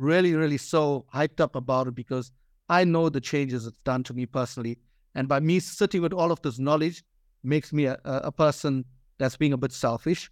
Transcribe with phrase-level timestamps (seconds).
[0.00, 2.32] really, really so hyped up about it because
[2.68, 4.78] I know the changes it's done to me personally.
[5.14, 7.04] And by me sitting with all of this knowledge
[7.42, 8.84] makes me a, a person
[9.18, 10.30] that's being a bit selfish.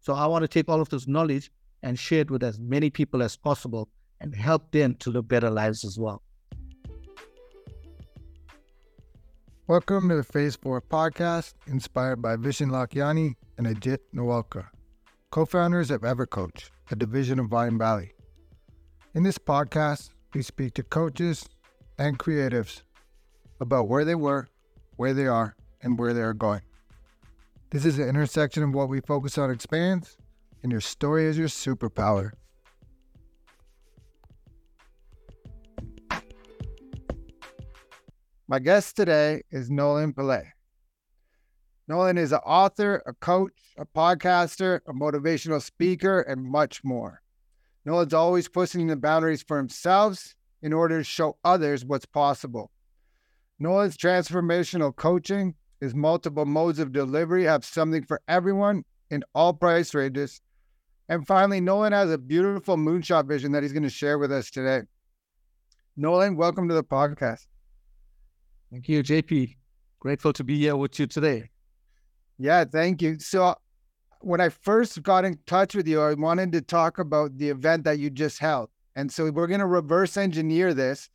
[0.00, 1.50] So I want to take all of this knowledge
[1.82, 3.88] and share it with as many people as possible
[4.20, 6.22] and help them to live better lives as well.
[9.66, 14.66] Welcome to the Phase 4 podcast, inspired by Vishen Lakhiani and Ajit Nawalkar,
[15.30, 18.10] co founders of EverCoach, a division of Mindvalley.
[19.16, 21.48] In this podcast, we speak to coaches
[21.96, 22.82] and creatives
[23.62, 24.46] about where they were,
[24.96, 26.60] where they are, and where they are going.
[27.70, 30.18] This is the intersection of what we focus on expands,
[30.62, 32.32] and your story is your superpower.
[38.46, 40.44] My guest today is Nolan Pillay.
[41.88, 47.22] Nolan is an author, a coach, a podcaster, a motivational speaker, and much more.
[47.86, 52.72] Nolan's always pushing the boundaries for himself in order to show others what's possible.
[53.60, 59.94] Nolan's transformational coaching, his multiple modes of delivery have something for everyone in all price
[59.94, 60.40] ranges.
[61.08, 64.50] And finally, Nolan has a beautiful moonshot vision that he's going to share with us
[64.50, 64.82] today.
[65.96, 67.46] Nolan, welcome to the podcast.
[68.72, 69.54] Thank you, JP.
[70.00, 71.50] Grateful to be here with you today.
[72.36, 73.20] Yeah, thank you.
[73.20, 73.54] So,
[74.26, 77.84] when I first got in touch with you, I wanted to talk about the event
[77.84, 78.70] that you just held.
[78.96, 81.08] And so, we're going to reverse engineer this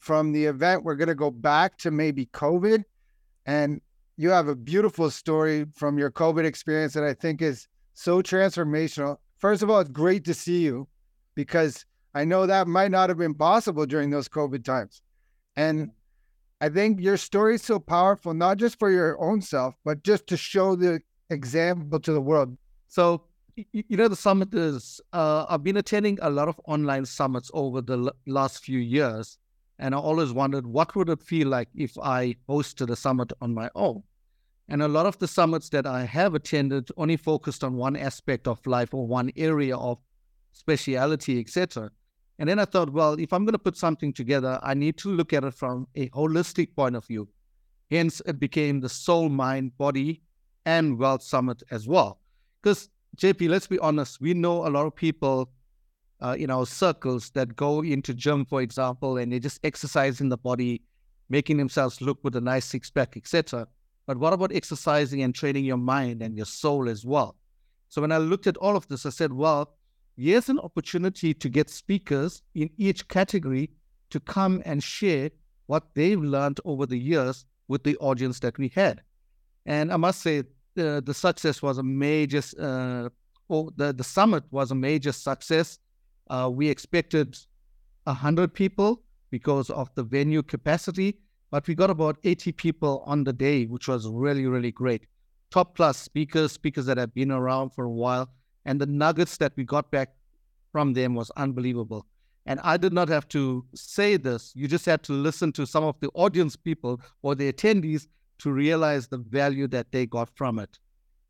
[0.00, 0.82] from the event.
[0.82, 2.82] We're going to go back to maybe COVID.
[3.46, 3.80] And
[4.16, 9.18] you have a beautiful story from your COVID experience that I think is so transformational.
[9.38, 10.88] First of all, it's great to see you
[11.36, 15.02] because I know that might not have been possible during those COVID times.
[15.54, 15.92] And
[16.60, 20.26] I think your story is so powerful, not just for your own self, but just
[20.28, 21.00] to show the
[21.30, 22.56] example to the world.
[22.88, 23.22] So,
[23.72, 27.80] you know, the summit is, uh, I've been attending a lot of online summits over
[27.80, 29.38] the l- last few years.
[29.78, 33.54] And I always wondered what would it feel like if I hosted a summit on
[33.54, 34.02] my own?
[34.68, 38.48] And a lot of the summits that I have attended only focused on one aspect
[38.48, 39.98] of life or one area of
[40.52, 41.90] speciality, etc.
[42.38, 45.08] And then I thought, well, if I'm going to put something together, I need to
[45.08, 47.28] look at it from a holistic point of view.
[47.90, 50.22] Hence, it became the Soul, Mind, Body,
[50.66, 52.18] and Wealth Summit as well.
[52.62, 55.48] Because, JP, let's be honest, we know a lot of people
[56.20, 60.36] uh, in our circles that go into gym, for example, and they just exercising the
[60.36, 60.82] body,
[61.28, 63.66] making themselves look with a nice six pack, etc.
[64.06, 67.36] But what about exercising and training your mind and your soul as well?
[67.88, 69.76] So when I looked at all of this, I said, well,
[70.16, 73.70] here's an opportunity to get speakers in each category
[74.10, 75.30] to come and share
[75.66, 79.02] what they've learned over the years with the audience that we had.
[79.66, 80.44] And I must say,
[80.78, 83.08] uh, the success was a major, uh,
[83.48, 85.78] or the, the summit was a major success.
[86.28, 87.36] Uh, we expected
[88.04, 91.18] 100 people because of the venue capacity,
[91.50, 95.06] but we got about 80 people on the day, which was really, really great.
[95.50, 98.28] Top class speakers, speakers that have been around for a while,
[98.64, 100.10] and the nuggets that we got back
[100.72, 102.06] from them was unbelievable.
[102.46, 104.52] And I did not have to say this.
[104.54, 108.06] You just had to listen to some of the audience people or the attendees
[108.38, 110.78] to realize the value that they got from it.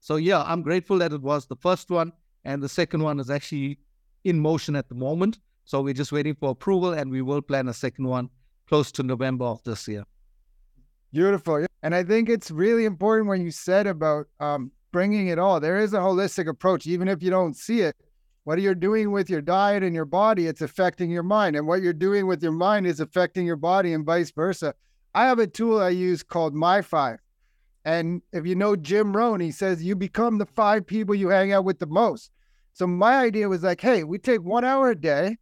[0.01, 2.13] So, yeah, I'm grateful that it was the first one.
[2.45, 3.79] And the second one is actually
[4.25, 5.39] in motion at the moment.
[5.65, 8.31] So, we're just waiting for approval and we will plan a second one
[8.69, 10.05] close to November of this year.
[11.13, 11.67] Beautiful.
[11.83, 15.61] And I think it's really important when you said about um, bringing it all.
[15.61, 17.97] There is a holistic approach, even if you don't see it.
[18.45, 21.57] What you're doing with your diet and your body, it's affecting your mind.
[21.57, 24.75] And what you're doing with your mind is affecting your body and vice versa.
[25.17, 27.19] I have a tool I use called My Five.
[27.85, 31.53] And if you know Jim Rohn, he says you become the five people you hang
[31.53, 32.31] out with the most.
[32.75, 35.39] So my idea was like, hey, we take one hour a day,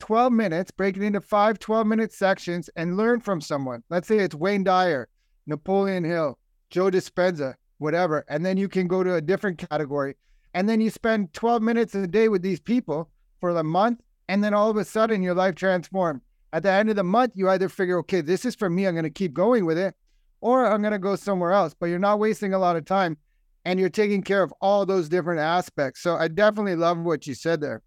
[0.00, 3.82] 12 minutes, break it into five 12 minute sections and learn from someone.
[3.88, 5.08] Let's say it's Wayne Dyer,
[5.46, 8.24] Napoleon Hill, Joe Dispenza whatever.
[8.28, 10.16] And then you can go to a different category.
[10.54, 14.00] And then you spend 12 minutes a day with these people for the month.
[14.28, 16.20] And then all of a sudden your life transformed.
[16.54, 18.94] At the end of the month, you either figure, okay, this is for me, I'm
[18.94, 19.94] going to keep going with it,
[20.40, 21.74] or I'm going to go somewhere else.
[21.78, 23.18] But you're not wasting a lot of time
[23.64, 26.00] and you're taking care of all those different aspects.
[26.00, 27.82] So I definitely love what you said there.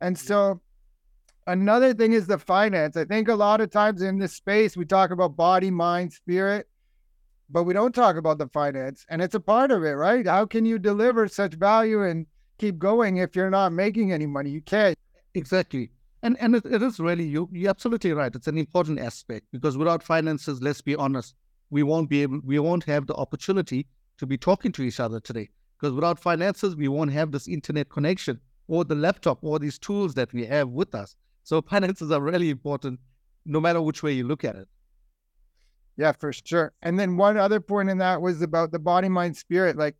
[0.00, 0.62] And so
[1.46, 2.96] another thing is the finance.
[2.96, 6.66] I think a lot of times in this space, we talk about body, mind, spirit
[7.52, 10.46] but we don't talk about the finance and it's a part of it right how
[10.46, 12.26] can you deliver such value and
[12.58, 14.96] keep going if you're not making any money you can't
[15.34, 15.90] exactly
[16.22, 19.76] and and it, it is really you you're absolutely right it's an important aspect because
[19.76, 21.34] without finances let's be honest
[21.70, 23.86] we won't be able we won't have the opportunity
[24.18, 27.88] to be talking to each other today because without finances we won't have this internet
[27.88, 28.38] connection
[28.68, 32.50] or the laptop or these tools that we have with us So finances are really
[32.50, 33.00] important,
[33.44, 34.68] no matter which way you look at it.
[35.96, 36.72] Yeah, for sure.
[36.82, 39.76] And then one other point in that was about the body, mind, spirit.
[39.76, 39.96] Like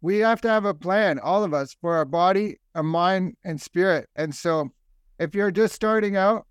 [0.00, 3.60] we have to have a plan, all of us, for our body, our mind, and
[3.60, 4.08] spirit.
[4.14, 4.70] And so
[5.20, 6.46] if you're just starting out,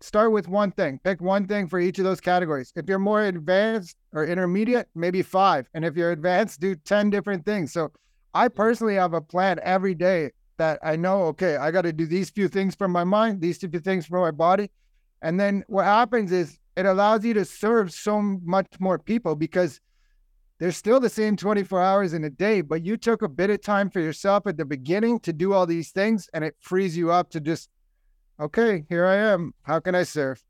[0.00, 1.00] start with one thing.
[1.02, 2.72] Pick one thing for each of those categories.
[2.76, 5.68] If you're more advanced or intermediate, maybe five.
[5.74, 7.72] And if you're advanced, do 10 different things.
[7.72, 7.90] So
[8.32, 12.06] I personally have a plan every day that I know, okay, I got to do
[12.06, 14.70] these few things for my mind, these few things for my body.
[15.20, 19.80] And then what happens is it allows you to serve so much more people because
[20.60, 23.60] there's still the same 24 hours in a day, but you took a bit of
[23.60, 27.10] time for yourself at the beginning to do all these things and it frees you
[27.10, 27.68] up to just,
[28.40, 29.54] okay, here I am.
[29.62, 30.42] How can I serve?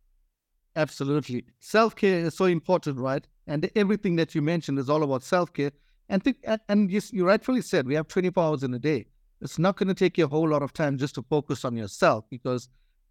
[0.76, 1.44] Absolutely.
[1.61, 3.26] Self care is so important, right?
[3.46, 5.73] And everything that you mentioned is all about self care.
[6.08, 6.38] And think,
[6.69, 9.06] and you, you rightfully said we have 24 hours in a day.
[9.40, 11.76] It's not going to take you a whole lot of time just to focus on
[11.76, 12.69] yourself because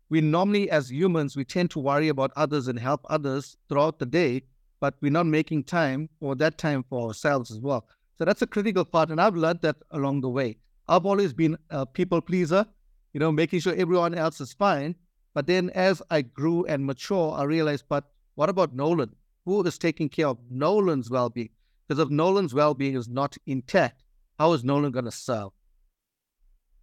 [0.10, 4.06] we normally, as humans, we tend to worry about others and help others throughout the
[4.06, 4.44] day,
[4.80, 7.86] but we're not making time or that time for ourselves as well.
[8.18, 9.10] So that's a critical part.
[9.10, 10.58] And I've learned that along the way.
[10.88, 12.66] I've always been a people pleaser,
[13.14, 14.96] you know, making sure everyone else is fine.
[15.34, 18.06] But then as I grew and mature, I realized, but
[18.36, 19.16] what about Nolan?
[19.46, 21.50] Who is taking care of Nolan's well being?
[21.88, 24.04] Because if Nolan's well being is not intact,
[24.40, 25.50] how is Nolan going to serve?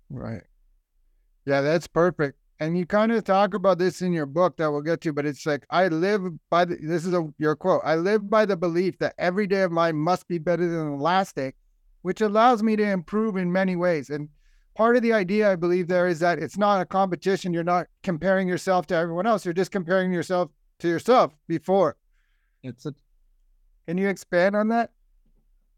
[0.08, 0.42] Right.
[1.46, 2.38] Yeah, that's perfect.
[2.60, 5.26] And you kind of talk about this in your book that we'll get to, but
[5.26, 7.82] it's like I live by the, this is a, your quote.
[7.84, 11.02] I live by the belief that every day of mine must be better than the
[11.02, 11.52] last day,
[12.02, 14.08] which allows me to improve in many ways.
[14.08, 14.28] And
[14.74, 17.52] part of the idea I believe there is that it's not a competition.
[17.52, 19.44] You're not comparing yourself to everyone else.
[19.44, 20.50] You're just comparing yourself
[20.80, 21.96] to yourself before.
[22.62, 22.94] It's a.
[23.86, 24.90] Can you expand on that?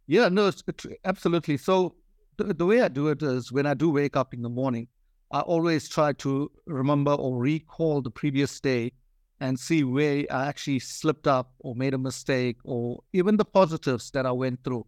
[0.07, 1.57] Yeah, no, it's, it's absolutely.
[1.57, 1.95] So
[2.37, 4.89] the, the way I do it is when I do wake up in the morning,
[5.33, 8.93] I always try to remember or recall the previous day
[9.41, 14.11] and see where I actually slipped up or made a mistake or even the positives
[14.13, 14.87] that I went through.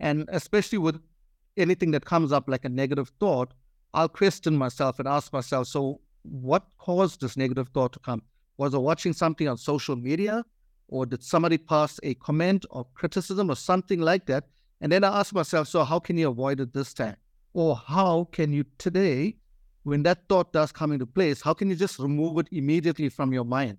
[0.00, 1.00] And especially with
[1.56, 3.54] anything that comes up like a negative thought,
[3.92, 8.22] I'll question myself and ask myself, so what caused this negative thought to come?
[8.56, 10.44] Was I watching something on social media?
[10.88, 14.44] Or did somebody pass a comment or criticism or something like that?
[14.80, 17.16] And then I ask myself, so how can you avoid it this time?
[17.54, 19.36] Or how can you today,
[19.84, 23.32] when that thought does come into place, how can you just remove it immediately from
[23.32, 23.78] your mind?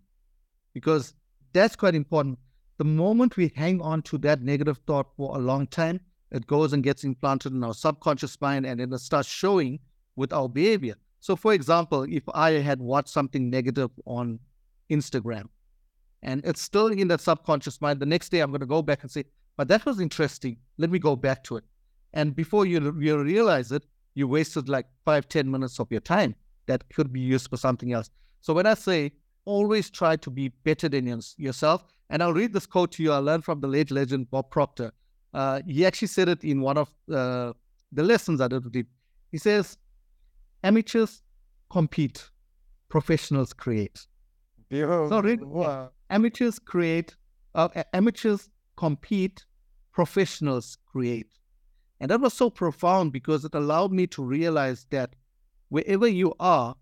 [0.74, 1.14] Because
[1.54, 2.40] that's quite important.
[2.78, 6.00] The moment we hang on to that negative thought for a long time,
[6.36, 9.80] it goes and gets implanted in our subconscious mind and then it starts showing
[10.16, 10.96] with our behavior.
[11.20, 14.40] So, for example, if I had watched something negative on
[14.92, 15.46] Instagram
[16.22, 19.02] and it's still in that subconscious mind, the next day I'm going to go back
[19.02, 19.24] and say,
[19.58, 20.58] but that was interesting.
[20.78, 21.64] Let me go back to it.
[22.14, 26.36] And before you, you realize it, you wasted like five, ten minutes of your time
[26.68, 28.10] that could be used for something else.
[28.42, 29.14] So when I say
[29.46, 33.12] always try to be better than yourself, and I'll read this quote to you.
[33.12, 34.92] I learned from the late legend Bob Proctor.
[35.36, 37.52] Uh, he actually said it in one of uh,
[37.92, 38.88] the lessons I did.
[39.34, 39.78] He says,
[40.64, 41.24] "Amateurs
[41.70, 42.30] compete,
[42.88, 44.08] professionals create."
[44.70, 45.10] Beautiful.
[45.10, 45.92] So read, wow.
[46.10, 47.18] amateurs create.
[47.54, 49.46] Uh, amateurs compete,
[49.92, 51.28] professionals create.
[52.00, 55.16] And that was so profound because it allowed me to realize that
[55.68, 56.76] wherever you are,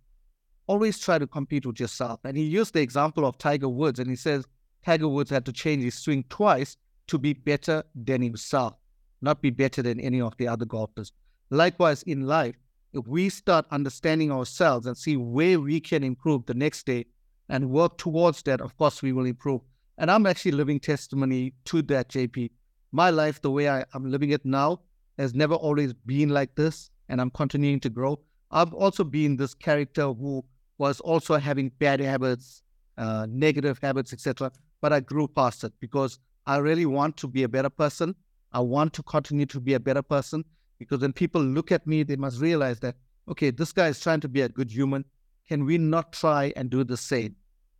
[0.67, 2.19] always try to compete with yourself.
[2.23, 4.45] And he used the example of Tiger Woods, and he says
[4.85, 8.75] Tiger Woods had to change his swing twice to be better than himself,
[9.21, 11.11] not be better than any of the other golfers.
[11.49, 12.55] Likewise, in life,
[12.93, 17.05] if we start understanding ourselves and see where we can improve the next day
[17.49, 19.61] and work towards that, of course, we will improve.
[19.97, 22.51] And I'm actually living testimony to that, JP.
[22.91, 24.81] My life, the way I, am living it now,
[25.17, 28.19] has never always been like this, and I'm continuing to grow.
[28.51, 30.45] I've also been this character who
[30.77, 32.61] was also having bad habits,
[32.97, 34.51] uh, negative habits, etc.
[34.81, 38.15] But I grew past it because I really want to be a better person.
[38.51, 40.45] I want to continue to be a better person
[40.77, 42.95] because when people look at me, they must realize that,
[43.27, 45.05] okay, this guy is trying to be a good human.
[45.47, 47.35] Can we not try and do the same?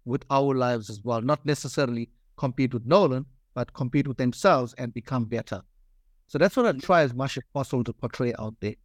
[0.05, 4.93] with our lives as well, not necessarily compete with Nolan, but compete with themselves and
[4.93, 5.61] become better.
[6.27, 8.75] So that's what I try as much as possible to portray out there.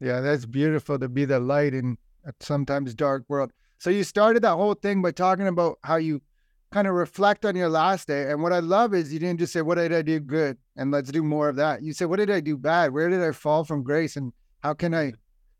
[0.00, 3.52] Yeah, that's beautiful to be the light in a sometimes dark world.
[3.78, 6.22] So you started that whole thing by talking about how you
[6.72, 8.30] kind of reflect on your last day.
[8.30, 10.56] And what I love is you didn't just say, What did I do good?
[10.76, 11.82] And let's do more of that.
[11.82, 12.92] You said, What did I do bad?
[12.92, 14.16] Where did I fall from grace?
[14.16, 15.12] And how can I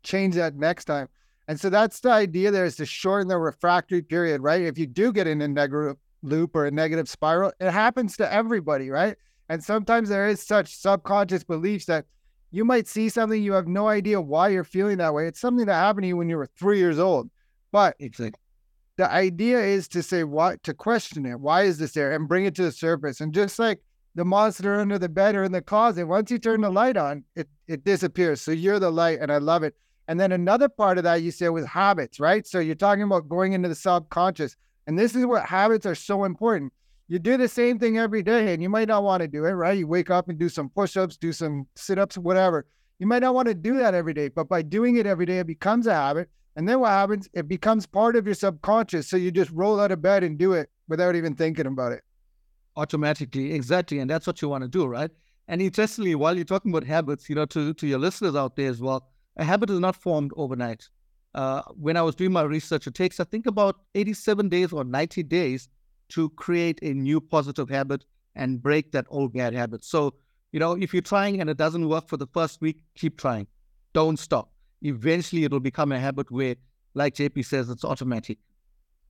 [0.03, 1.07] change that next time?
[1.47, 4.61] And so that's the idea there is to shorten the refractory period, right?
[4.61, 8.33] If you do get in a negative loop or a negative spiral, it happens to
[8.33, 9.15] everybody, right?
[9.49, 12.05] And sometimes there is such subconscious beliefs that
[12.51, 15.27] you might see something you have no idea why you're feeling that way.
[15.27, 17.29] It's something that happened to you when you were three years old,
[17.71, 18.39] But exactly.
[18.97, 21.39] The idea is to say what to question it.
[21.39, 22.11] Why is this there?
[22.11, 23.21] And bring it to the surface.
[23.21, 23.81] And just like
[24.15, 27.23] the monster under the bed or in the closet, once you turn the light on,
[27.35, 28.41] it it disappears.
[28.41, 29.75] So you're the light, and I love it.
[30.07, 32.45] And then another part of that you said was habits, right?
[32.45, 34.55] So you're talking about going into the subconscious.
[34.85, 36.73] And this is what habits are so important.
[37.07, 39.51] You do the same thing every day and you might not want to do it,
[39.51, 39.77] right?
[39.77, 42.65] You wake up and do some push ups, do some sit ups, whatever.
[42.99, 45.39] You might not want to do that every day, but by doing it every day,
[45.39, 46.29] it becomes a habit.
[46.55, 47.27] And then what happens?
[47.33, 49.09] It becomes part of your subconscious.
[49.09, 52.03] So you just roll out of bed and do it without even thinking about it.
[52.75, 53.99] Automatically, exactly.
[53.99, 55.11] And that's what you want to do, right?
[55.47, 58.69] And interestingly, while you're talking about habits, you know, to, to your listeners out there
[58.69, 60.87] as well, a habit is not formed overnight.
[61.33, 64.83] Uh, when I was doing my research, it takes, I think, about 87 days or
[64.83, 65.67] 90 days
[66.09, 68.05] to create a new positive habit
[68.35, 69.83] and break that old bad habit.
[69.83, 70.13] So,
[70.51, 73.47] you know, if you're trying and it doesn't work for the first week, keep trying.
[73.93, 74.52] Don't stop.
[74.83, 76.55] Eventually, it'll become a habit where,
[76.93, 78.37] like JP says, it's automatic.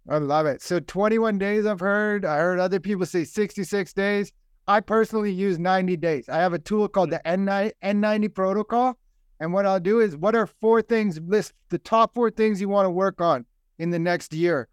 [0.10, 0.62] I love it.
[0.62, 2.25] So 21 days, I've heard.
[2.25, 4.32] I heard other people say 66 days.
[4.68, 6.30] I personally use 90 days.
[6.30, 8.98] I have a tool called the N90 protocol
[9.44, 11.20] and what I'll do is, what are four things?
[11.20, 13.46] List the top four things you want to work on
[13.77, 14.70] in the next year.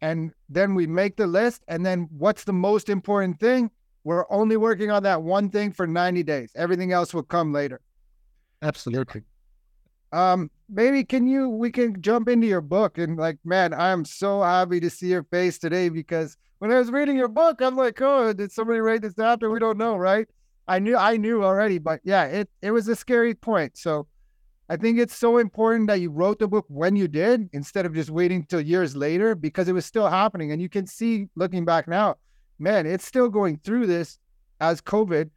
[0.00, 1.62] And then we make the list.
[1.68, 3.70] And then what's the most important thing?
[4.02, 6.52] We're only working on that one thing for 90 days.
[6.54, 7.82] Everything else will come later.
[8.62, 9.24] Absolutely.
[10.14, 14.42] Um, maybe can you we can jump into your book and like, man, I'm so
[14.42, 18.00] happy to see your face today because when I was reading your book, I'm like,
[18.00, 19.50] oh, did somebody write this after?
[19.50, 20.28] We don't know, right?
[20.68, 23.76] I knew I knew already, but yeah, it it was a scary point.
[23.76, 24.06] So
[24.68, 27.94] I think it's so important that you wrote the book when you did instead of
[27.94, 30.52] just waiting till years later because it was still happening.
[30.52, 32.16] And you can see looking back now,
[32.58, 34.18] man, it's still going through this
[34.60, 35.28] as COVID.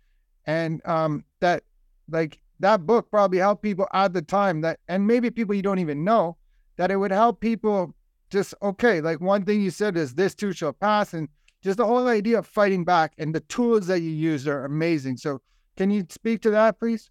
[0.45, 1.63] And um, that,
[2.09, 5.79] like, that book probably helped people at the time that, and maybe people you don't
[5.79, 6.37] even know,
[6.77, 7.93] that it would help people
[8.29, 11.13] just, okay, like one thing you said is this too shall pass.
[11.13, 11.29] And
[11.63, 15.17] just the whole idea of fighting back and the tools that you use are amazing.
[15.17, 15.41] So,
[15.75, 17.09] can you speak to that, please?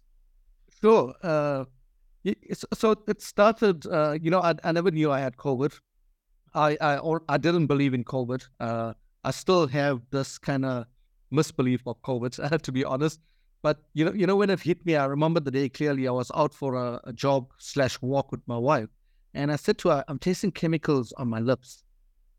[0.81, 1.13] Sure.
[1.23, 1.65] Uh
[2.73, 5.79] so it started, uh, you know, I, I, never knew I had COVID.
[6.53, 8.45] I I, or, I didn't believe in COVID.
[8.59, 10.85] Uh, I still have this kind of
[11.31, 13.19] misbelief of COVID, I have to be honest.
[13.61, 16.07] But you know, you know, when it hit me, I remember the day clearly.
[16.07, 18.89] I was out for a, a slash walk with my wife,
[19.33, 21.83] and I said to her, "I'm tasting chemicals on my lips."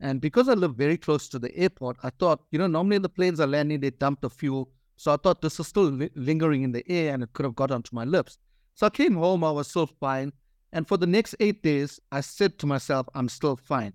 [0.01, 3.09] And because I live very close to the airport, I thought, you know, normally the
[3.09, 4.71] planes are landing, they dump the fuel.
[4.97, 7.57] So I thought this is still li- lingering in the air and it could have
[7.57, 8.39] got onto my lips.
[8.75, 10.33] So I came home, I was still fine.
[10.73, 13.93] And for the next eight days, I said to myself, I'm still fine.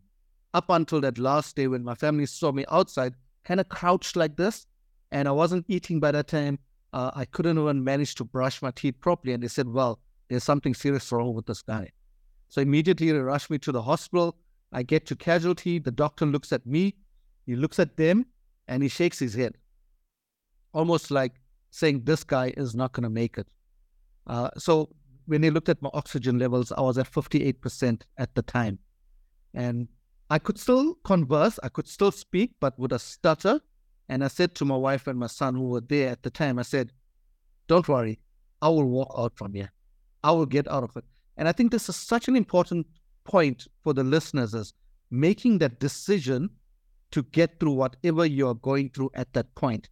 [0.53, 4.35] Up until that last day when my family saw me outside, kind of crouched like
[4.35, 4.65] this,
[5.11, 6.59] and I wasn't eating by that time.
[6.93, 9.33] Uh, I couldn't even manage to brush my teeth properly.
[9.33, 11.91] And they said, Well, there's something serious wrong with this guy.
[12.49, 14.37] So immediately they rushed me to the hospital.
[14.71, 15.79] I get to casualty.
[15.79, 16.95] The doctor looks at me,
[17.45, 18.25] he looks at them,
[18.67, 19.57] and he shakes his head,
[20.73, 21.33] almost like
[21.71, 23.47] saying, This guy is not going to make it.
[24.27, 24.89] Uh, so
[25.25, 28.79] when they looked at my oxygen levels, I was at 58% at the time.
[29.53, 29.87] And
[30.29, 33.59] I could still converse, I could still speak, but with a stutter.
[34.09, 36.59] And I said to my wife and my son who were there at the time,
[36.59, 36.91] I said,
[37.67, 38.19] Don't worry,
[38.61, 39.71] I will walk out from here.
[40.23, 41.05] I will get out of it.
[41.37, 42.87] And I think this is such an important
[43.23, 44.73] point for the listeners is
[45.09, 46.49] making that decision
[47.11, 49.89] to get through whatever you're going through at that point.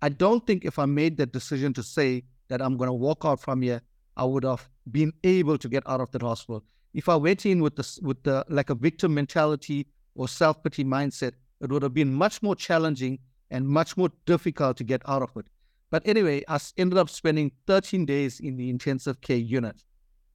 [0.00, 3.24] I don't think if I made that decision to say, that I'm going to walk
[3.24, 3.80] out from here,
[4.14, 6.62] I would have been able to get out of that hospital.
[6.92, 10.84] If I went in with the with the like a victim mentality or self pity
[10.84, 11.32] mindset,
[11.62, 13.18] it would have been much more challenging
[13.52, 15.46] and much more difficult to get out of it.
[15.90, 19.84] But anyway, I ended up spending 13 days in the intensive care unit,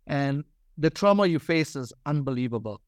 [0.05, 0.43] and
[0.77, 2.79] the trauma you face is unbelievable.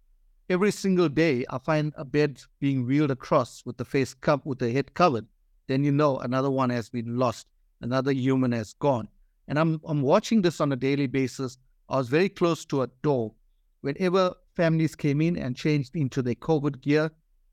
[0.50, 4.60] Every single day, I find a bed being wheeled across with the face cup with
[4.60, 5.26] the head covered.
[5.68, 7.48] Then you know another one has been lost,
[7.82, 9.08] another human has gone.
[9.48, 11.58] And I'm, I'm watching this on a daily basis.
[11.90, 13.34] I was very close to a door.
[13.82, 17.10] Whenever families came in and changed into their COVID gear,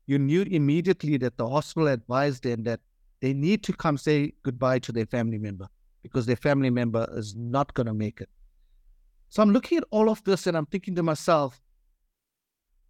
[0.07, 2.79] you knew immediately that the hospital advised them that
[3.19, 5.67] they need to come say goodbye to their family member
[6.01, 8.29] because their family member is not going to make it.
[9.29, 11.61] So I'm looking at all of this and I'm thinking to myself,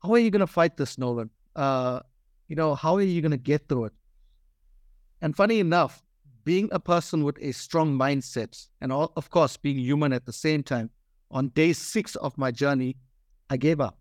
[0.04, 1.32] how are you going to fight this, Nolan?
[1.56, 2.02] Uh,
[2.48, 3.94] you know, how are you going to get through it?
[5.22, 6.04] And funny enough,
[6.44, 10.34] being a person with a strong mindset and all, of course being human at the
[10.34, 10.92] same time,
[11.32, 12.96] on day six of my journey,
[13.50, 13.98] I gave up.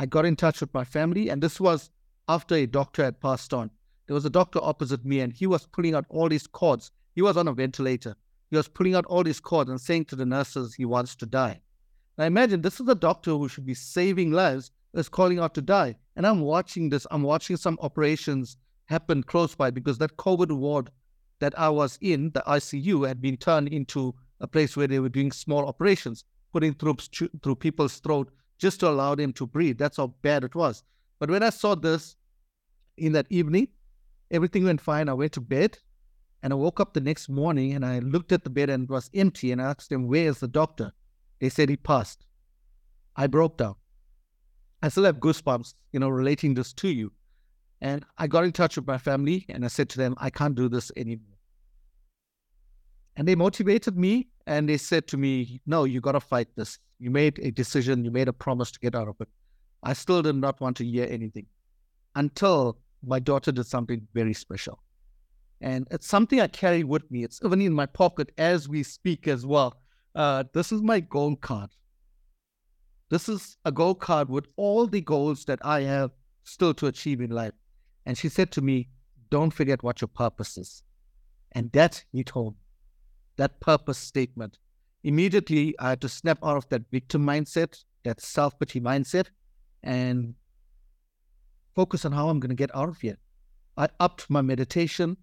[0.00, 1.90] I got in touch with my family, and this was
[2.28, 3.68] after a doctor had passed on.
[4.06, 6.92] There was a doctor opposite me, and he was pulling out all these cords.
[7.16, 8.14] He was on a ventilator.
[8.48, 11.26] He was pulling out all these cords and saying to the nurses he wants to
[11.26, 11.62] die.
[12.16, 15.62] Now imagine this is a doctor who should be saving lives, is calling out to
[15.62, 15.96] die.
[16.14, 20.90] And I'm watching this, I'm watching some operations happen close by because that COVID ward
[21.40, 25.08] that I was in, the ICU, had been turned into a place where they were
[25.08, 27.10] doing small operations, putting troops
[27.42, 29.78] through people's throat just to allow them to breathe.
[29.78, 30.82] That's how bad it was.
[31.18, 32.16] But when I saw this
[32.96, 33.68] in that evening,
[34.30, 35.08] everything went fine.
[35.08, 35.78] I went to bed
[36.42, 38.90] and I woke up the next morning and I looked at the bed and it
[38.90, 39.52] was empty.
[39.52, 40.92] And I asked them, Where's the doctor?
[41.40, 42.26] They said he passed.
[43.16, 43.76] I broke down.
[44.82, 47.12] I still have goosebumps, you know, relating this to you.
[47.80, 50.54] And I got in touch with my family and I said to them, I can't
[50.54, 51.38] do this anymore.
[53.16, 56.78] And they motivated me and they said to me, No, you got to fight this.
[56.98, 59.28] You made a decision, you made a promise to get out of it.
[59.82, 61.46] I still did not want to hear anything
[62.16, 64.82] until my daughter did something very special.
[65.60, 67.24] And it's something I carry with me.
[67.24, 69.76] It's even in my pocket as we speak as well.
[70.14, 71.70] Uh, this is my goal card.
[73.10, 76.10] This is a goal card with all the goals that I have
[76.44, 77.52] still to achieve in life.
[78.06, 78.88] And she said to me,
[79.30, 80.82] Don't forget what your purpose is.
[81.52, 82.67] And that he told me,
[83.38, 84.58] that purpose statement.
[85.02, 89.26] Immediately, I had to snap out of that victim mindset, that self pity mindset,
[89.82, 90.34] and
[91.74, 93.16] focus on how I'm going to get out of here.
[93.76, 95.16] I upped my meditation.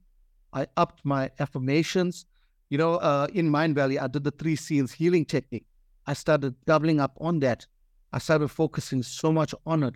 [0.53, 2.25] I upped my affirmations.
[2.69, 5.65] You know, uh, in Mindvalley, I did the three C's healing technique.
[6.07, 7.67] I started doubling up on that.
[8.13, 9.95] I started focusing so much on it.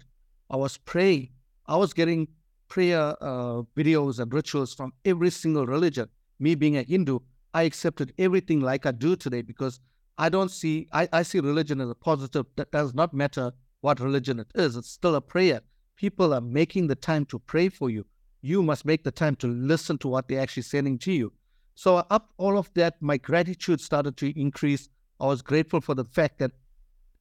[0.50, 1.30] I was praying.
[1.68, 2.28] I was getting
[2.68, 6.10] prayer uh, videos and rituals from every single religion.
[6.40, 7.20] Me being a Hindu,
[7.54, 9.80] I accepted everything like I do today because
[10.18, 12.46] I don't see, I, I see religion as a positive.
[12.58, 13.52] That does not matter
[13.82, 15.62] what religion it is, it's still a prayer
[16.00, 18.06] people are making the time to pray for you.
[18.42, 21.34] You must make the time to listen to what they're actually sending to you.
[21.76, 24.88] So, up all of that, my gratitude started to increase.
[25.20, 26.52] I was grateful for the fact that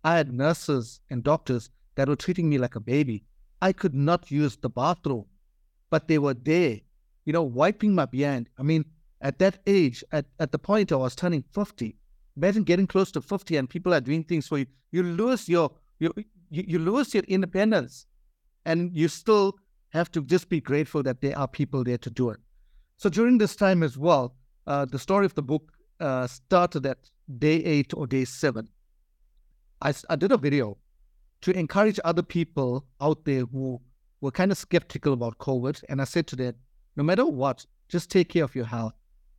[0.04, 3.24] I had nurses and doctors that were treating me like a baby.
[3.60, 5.24] I could not use the bathroom,
[5.90, 6.78] but they were there,
[7.24, 8.48] you know, wiping my behind.
[8.58, 8.84] I mean,
[9.20, 11.96] at that age, at, at the point I was turning 50,
[12.36, 14.66] imagine getting close to 50 and people are doing things for you.
[14.92, 16.12] You lose your, you,
[16.50, 18.06] you lose your independence
[18.64, 19.58] and you still
[19.90, 22.38] have to just be grateful that there are people there to do it.
[22.96, 24.34] So during this time as well,
[24.66, 26.98] uh, the story of the book uh, started at
[27.38, 28.68] day eight or day seven.
[29.80, 30.76] I, I did a video
[31.42, 33.80] to encourage other people out there who
[34.20, 35.82] were kind of skeptical about COVID.
[35.88, 36.54] And I said to them,
[36.96, 38.94] no matter what, just take care of your health.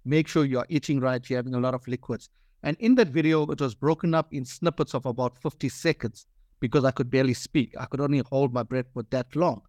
[0.10, 2.30] Make sure you're eating right, you're having a lot of liquids.
[2.64, 6.26] And in that video, it was broken up in snippets of about 50 seconds
[6.60, 7.76] because I could barely speak.
[7.80, 9.62] I could only hold my breath for that long.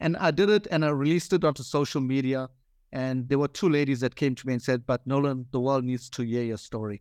[0.00, 2.48] And I did it and I released it onto social media.
[2.90, 5.84] And there were two ladies that came to me and said, But Nolan, the world
[5.84, 7.00] needs to hear your story.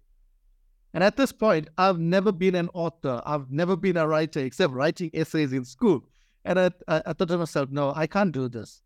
[0.93, 3.19] And at this point, I've never been an author.
[3.25, 6.03] I've never been a writer except writing essays in school.
[6.45, 8.84] And I, I, I thought to myself, no, I can't do this.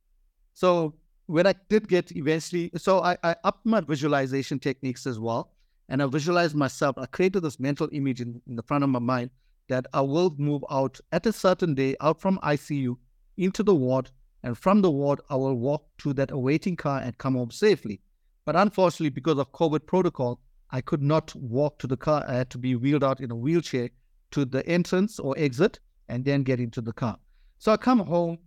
[0.53, 0.95] So
[1.27, 5.51] when I did get eventually, so I, I upped my visualization techniques as well.
[5.89, 6.97] And I visualized myself.
[6.97, 9.29] I created this mental image in, in the front of my mind
[9.67, 12.95] that I will move out at a certain day out from ICU
[13.37, 14.09] into the ward,
[14.43, 18.01] and from the ward, I will walk to that awaiting car and come home safely.
[18.45, 22.25] But unfortunately, because of COVID protocol, I could not walk to the car.
[22.27, 23.89] I had to be wheeled out in a wheelchair
[24.31, 27.17] to the entrance or exit and then get into the car.
[27.59, 28.39] So I come home,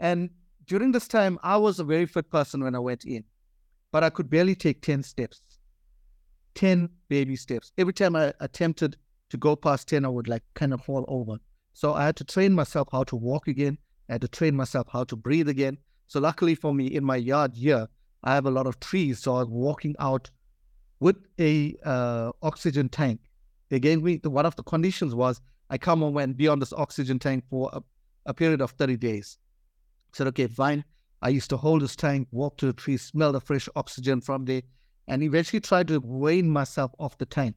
[0.00, 0.30] and
[0.66, 3.24] during this time, I was a very fit person when I went in,
[3.92, 5.40] but I could barely take 10 steps,
[6.54, 7.72] 10 baby steps.
[7.78, 8.96] Every time I attempted
[9.30, 11.38] to go past 10, I would like kind of fall over.
[11.72, 13.78] So I had to train myself how to walk again.
[14.08, 15.78] I had to train myself how to breathe again.
[16.06, 17.88] So luckily for me, in my yard here,
[18.22, 19.18] I have a lot of trees.
[19.18, 20.30] So I was walking out
[21.00, 23.20] with a uh, oxygen tank.
[23.68, 26.72] They gave me the, one of the conditions was I come and be on this
[26.72, 27.82] oxygen tank for a,
[28.26, 29.38] a period of 30 days.
[30.14, 30.84] Said, okay, fine.
[31.22, 34.44] I used to hold this tank, walk to the tree, smell the fresh oxygen from
[34.44, 34.62] there,
[35.08, 37.56] and eventually tried to wean myself off the tank.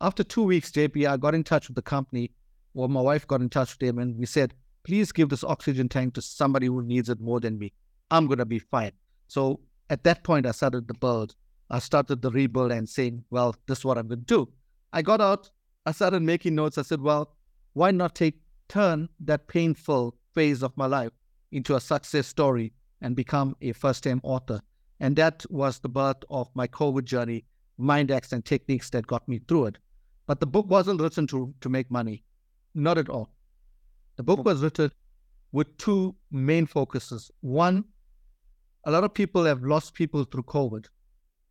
[0.00, 2.30] After two weeks, JP, I got in touch with the company,
[2.74, 5.88] or my wife got in touch with them, and we said, please give this oxygen
[5.88, 7.72] tank to somebody who needs it more than me.
[8.10, 8.92] I'm going to be fine.
[9.26, 11.34] So at that point, I started the build.
[11.70, 14.48] I started the rebuild and saying, well, this is what I'm going to do.
[14.92, 15.50] I got out,
[15.84, 16.78] I started making notes.
[16.78, 17.34] I said, well,
[17.74, 21.12] why not take turn that painful phase of my life
[21.52, 24.60] into a success story and become a first time author?
[25.00, 27.44] And that was the birth of my COVID journey,
[27.76, 29.78] mind hacks and techniques that got me through it.
[30.26, 32.24] But the book wasn't written to, to make money,
[32.74, 33.30] not at all.
[34.16, 34.90] The book was written
[35.52, 37.30] with two main focuses.
[37.40, 37.84] One,
[38.84, 40.86] a lot of people have lost people through COVID.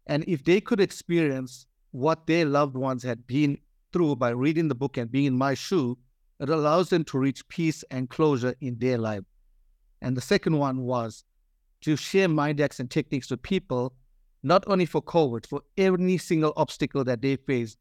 [0.06, 3.58] And if they could experience what their loved ones had been
[3.94, 5.98] through by reading the book and being in my shoe,
[6.40, 9.24] it allows them to reach peace and closure in their life.
[10.02, 11.24] And the second one was
[11.82, 13.94] to share mind hacks and techniques with people,
[14.44, 17.78] not only for COVID, for any single obstacle that they face,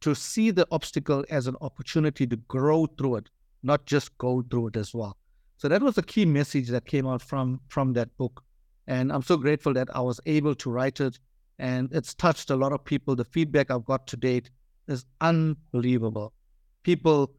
[0.00, 3.30] to see the obstacle as an opportunity to grow through it,
[3.62, 5.16] not just go through it as well.
[5.58, 8.42] So that was a key message that came out from from that book.
[8.86, 11.18] And I'm so grateful that I was able to write it
[11.60, 13.14] and it's touched a lot of people.
[13.14, 14.50] The feedback I've got to date
[14.88, 16.32] is unbelievable.
[16.82, 17.32] People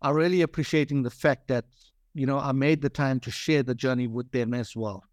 [0.00, 1.66] are really appreciating the fact that,
[2.16, 5.04] you know, I made the time to share the journey with them as well.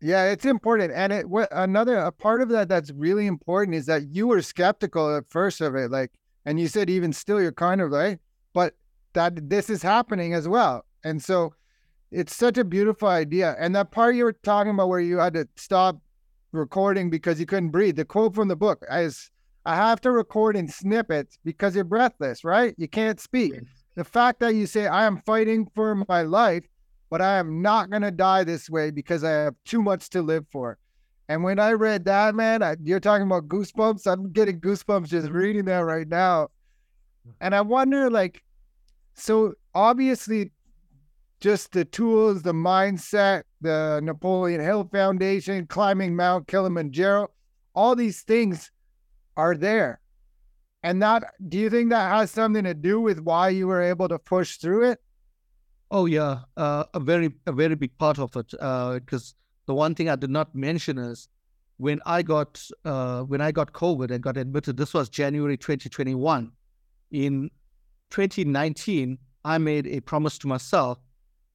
[0.00, 0.92] Yeah, it's important.
[0.92, 4.42] And it what another a part of that that's really important is that you were
[4.42, 5.90] skeptical at first of it.
[5.90, 6.10] Like
[6.44, 8.18] and you said even still you're kind of right,
[8.54, 8.74] but
[9.12, 10.84] that this is happening as well.
[11.04, 11.54] And so
[12.10, 13.54] it's such a beautiful idea.
[13.58, 16.00] And that part you were talking about where you had to stop
[16.52, 17.96] recording because you couldn't breathe.
[17.96, 19.30] The quote from the book is
[19.66, 22.74] I have to record in snippets because you're breathless, right?
[22.76, 23.52] You can't speak.
[23.94, 26.64] The fact that you say, I am fighting for my life,
[27.10, 30.22] but I am not going to die this way because I have too much to
[30.22, 30.78] live for.
[31.28, 34.10] And when I read that, man, I, you're talking about goosebumps.
[34.10, 36.48] I'm getting goosebumps just reading that right now.
[37.40, 38.42] And I wonder, like,
[39.14, 40.50] so obviously,
[41.40, 47.30] just the tools, the mindset, the Napoleon Hill Foundation, climbing Mount Kilimanjaro,
[47.74, 48.70] all these things
[49.36, 50.00] are there.
[50.82, 54.08] And that, do you think that has something to do with why you were able
[54.08, 55.00] to push through it?
[55.90, 58.50] Oh yeah, uh, a very a very big part of it.
[58.50, 61.28] Because uh, the one thing I did not mention is
[61.76, 64.76] when I got uh, when I got COVID and got admitted.
[64.76, 66.50] This was January 2021.
[67.10, 67.50] In
[68.10, 70.98] 2019, I made a promise to myself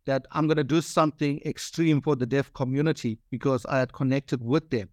[0.05, 4.41] that I'm going to do something extreme for the deaf community because I had connected
[4.43, 4.89] with them.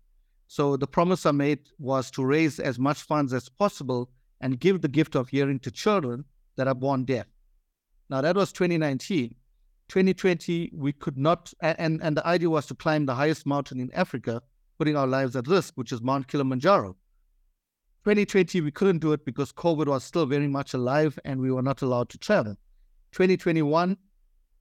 [0.49, 4.11] So the promise I made was to raise as much funds as possible
[4.45, 6.23] and give the gift of hearing to children
[6.57, 7.27] that are born deaf.
[8.11, 9.35] Now that was 2019.
[9.89, 13.91] 2020, we could not, and, and the idea was to climb the highest mountain in
[13.95, 14.43] Africa,
[14.79, 16.95] putting our lives at risk, which is Mount Kilimanjaro.
[18.05, 21.63] 2020, we couldn't do it because COVID was still very much alive and we were
[21.63, 22.55] not allowed to travel.
[23.13, 23.97] 2021,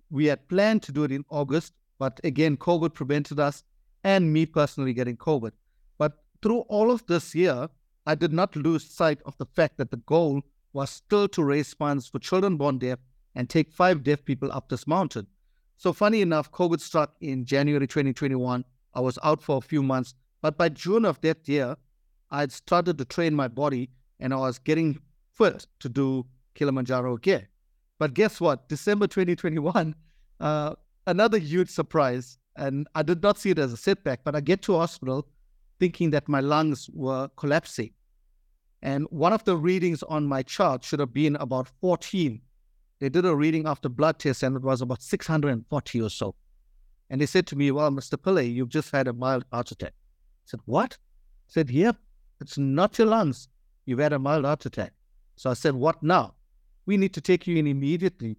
[0.10, 3.66] we had planned to do it in August, but again, COVID prevented us
[4.06, 5.52] and me personally getting COVID.
[5.98, 7.68] But through all of this year,
[8.06, 10.42] I did not lose sight of the fact that the goal
[10.74, 13.00] was still to raise funds for children born deaf
[13.36, 15.28] and take five deaf people up this mountain.
[15.78, 18.64] So, funny enough, COVID struck in January 2021.
[18.94, 21.76] I was out for a few months, but by June of that year,
[22.30, 23.90] I had started to train my body
[24.20, 25.00] and I was getting
[25.34, 27.48] fit to do Kilimanjaro again.
[28.00, 28.68] But guess what?
[28.70, 29.96] December 2021,
[30.40, 30.76] uh,
[31.08, 32.38] another huge surprise.
[32.56, 35.28] And I did not see it as a setback, but I get to hospital
[35.84, 37.92] thinking that my lungs were collapsing.
[38.82, 42.40] And one of the readings on my chart should have been about 14.
[43.02, 46.36] They did a reading after blood test and it was about 640 or so.
[47.10, 48.16] And they said to me, Well, Mr.
[48.18, 49.92] Pillay, you've just had a mild heart attack.
[49.92, 50.94] I said, What?
[50.94, 51.98] I said, Yep,
[52.40, 53.50] it's not your lungs.
[53.86, 54.94] You've had a mild heart attack.
[55.36, 56.36] So I said, What now?
[56.86, 58.38] we need to take you in immediately.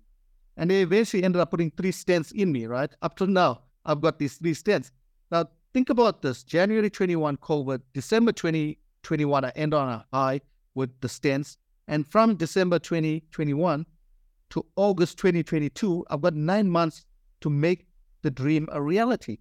[0.57, 2.92] And they eventually ended up putting three stents in me, right?
[3.02, 4.90] Up to now, I've got these three stents.
[5.30, 5.44] Now,
[5.75, 10.41] think about this January 21 COVID, December 2021, I end on a high
[10.77, 11.57] with the stents.
[11.89, 13.85] And from December 2021
[14.51, 17.05] to August 2022, I've got nine months
[17.41, 17.89] to make
[18.23, 19.39] the dream a reality.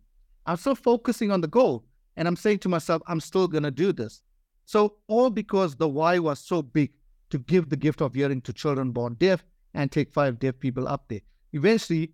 [0.47, 1.85] I'm still focusing on the goal.
[2.17, 4.23] And I'm saying to myself, I'm still going to do this.
[4.65, 6.91] So, all because the why was so big
[7.29, 9.43] to give the gift of hearing to children born deaf
[9.73, 11.21] and take five deaf people up there.
[11.53, 12.11] Eventually,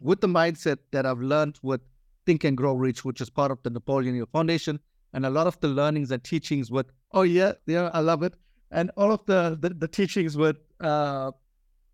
[0.00, 1.80] with the mindset that I've learned with
[2.26, 4.80] Think and Grow Rich, which is part of the Napoleon Hill Foundation,
[5.12, 8.34] and a lot of the learnings and teachings with, oh yeah, yeah, I love it,
[8.70, 11.30] and all of the the, the teachings with uh,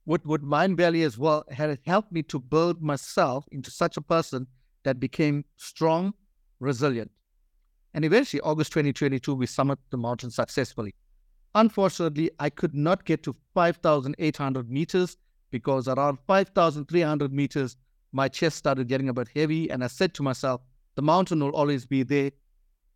[0.06, 4.46] with with Mindvalley as well had helped me to build myself into such a person
[4.82, 6.14] that became strong,
[6.58, 7.10] resilient,
[7.94, 10.94] and eventually, August 2022, we summited the mountain successfully.
[11.54, 15.18] Unfortunately, I could not get to 5,800 meters
[15.50, 17.76] because around 5,300 meters,
[18.12, 19.70] my chest started getting a bit heavy.
[19.70, 20.60] And I said to myself,
[20.94, 22.30] the mountain will always be there.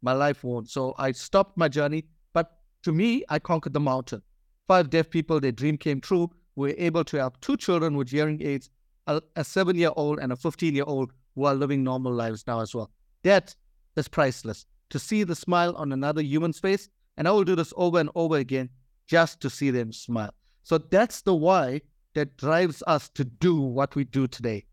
[0.03, 0.69] My life won't.
[0.71, 2.05] So I stopped my journey.
[2.33, 4.23] But to me, I conquered the mountain.
[4.69, 6.31] Five deaf people, their dream came true.
[6.57, 8.71] We were able to have two children with hearing aids,
[9.07, 12.47] a, a seven year old and a 15 year old who are living normal lives
[12.47, 12.91] now as well.
[13.23, 13.55] That
[13.97, 14.67] is priceless.
[14.91, 18.11] To see the smile on another human's face and I will do this over and
[18.15, 18.69] over again
[19.07, 20.35] just to see them smile.
[20.63, 21.81] So that's the why
[22.15, 24.65] that drives us to do what we do today.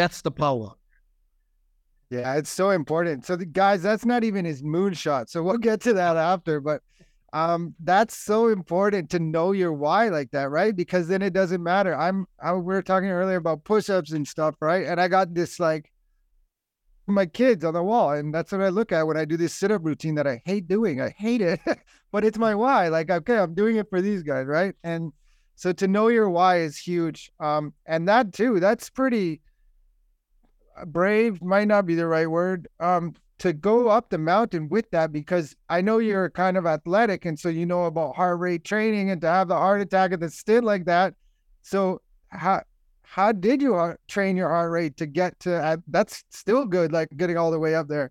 [0.00, 0.72] That's the power.
[2.08, 3.26] Yeah, it's so important.
[3.26, 5.28] So, the, guys, that's not even his moonshot.
[5.28, 6.58] So we'll get to that after.
[6.58, 6.80] But
[7.34, 10.74] um, that's so important to know your why like that, right?
[10.74, 11.94] Because then it doesn't matter.
[11.94, 14.86] I'm, I, we were talking earlier about push-ups and stuff, right?
[14.86, 15.92] And I got this like
[17.06, 19.52] my kids on the wall, and that's what I look at when I do this
[19.52, 21.02] sit-up routine that I hate doing.
[21.02, 21.60] I hate it,
[22.10, 22.88] but it's my why.
[22.88, 24.74] Like, okay, I'm doing it for these guys, right?
[24.82, 25.12] And
[25.56, 27.30] so to know your why is huge.
[27.38, 29.42] Um, and that too, that's pretty
[30.86, 31.42] brave.
[31.42, 32.68] Might not be the right word.
[32.78, 37.24] Um, to go up the mountain with that because I know you're kind of athletic
[37.24, 40.20] and so you know about heart rate training and to have the heart attack at
[40.20, 41.14] the stent like that.
[41.62, 42.62] So how
[43.02, 46.92] how did you uh, train your heart rate to get to uh, that's still good
[46.92, 48.10] like getting all the way up there.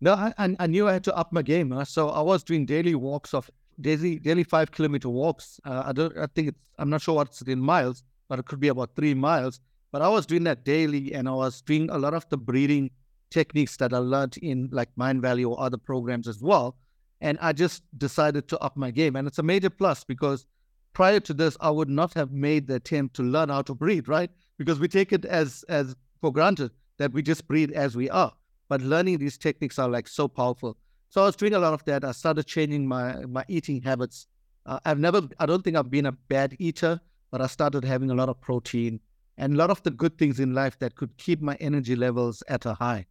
[0.00, 1.70] No, I, I knew I had to up my game.
[1.70, 1.84] Huh?
[1.84, 3.48] So I was doing daily walks of
[3.80, 5.60] daily daily five kilometer walks.
[5.64, 8.60] Uh, I don't I think it's I'm not sure what's in miles, but it could
[8.60, 9.60] be about three miles.
[9.94, 12.90] But I was doing that daily and I was doing a lot of the breathing
[13.30, 16.74] techniques that I learned in like Mindvalley or other programs as well.
[17.20, 19.14] And I just decided to up my game.
[19.14, 20.46] And it's a major plus because
[20.94, 24.08] prior to this, I would not have made the attempt to learn how to breathe,
[24.08, 24.30] right?
[24.58, 28.32] Because we take it as as for granted that we just breathe as we are.
[28.68, 30.76] But learning these techniques are like so powerful.
[31.08, 32.02] So I was doing a lot of that.
[32.02, 34.26] I started changing my my eating habits.
[34.66, 38.10] Uh, I've never, I don't think I've been a bad eater, but I started having
[38.10, 38.98] a lot of protein
[39.36, 42.42] and a lot of the good things in life that could keep my energy levels
[42.48, 43.06] at a high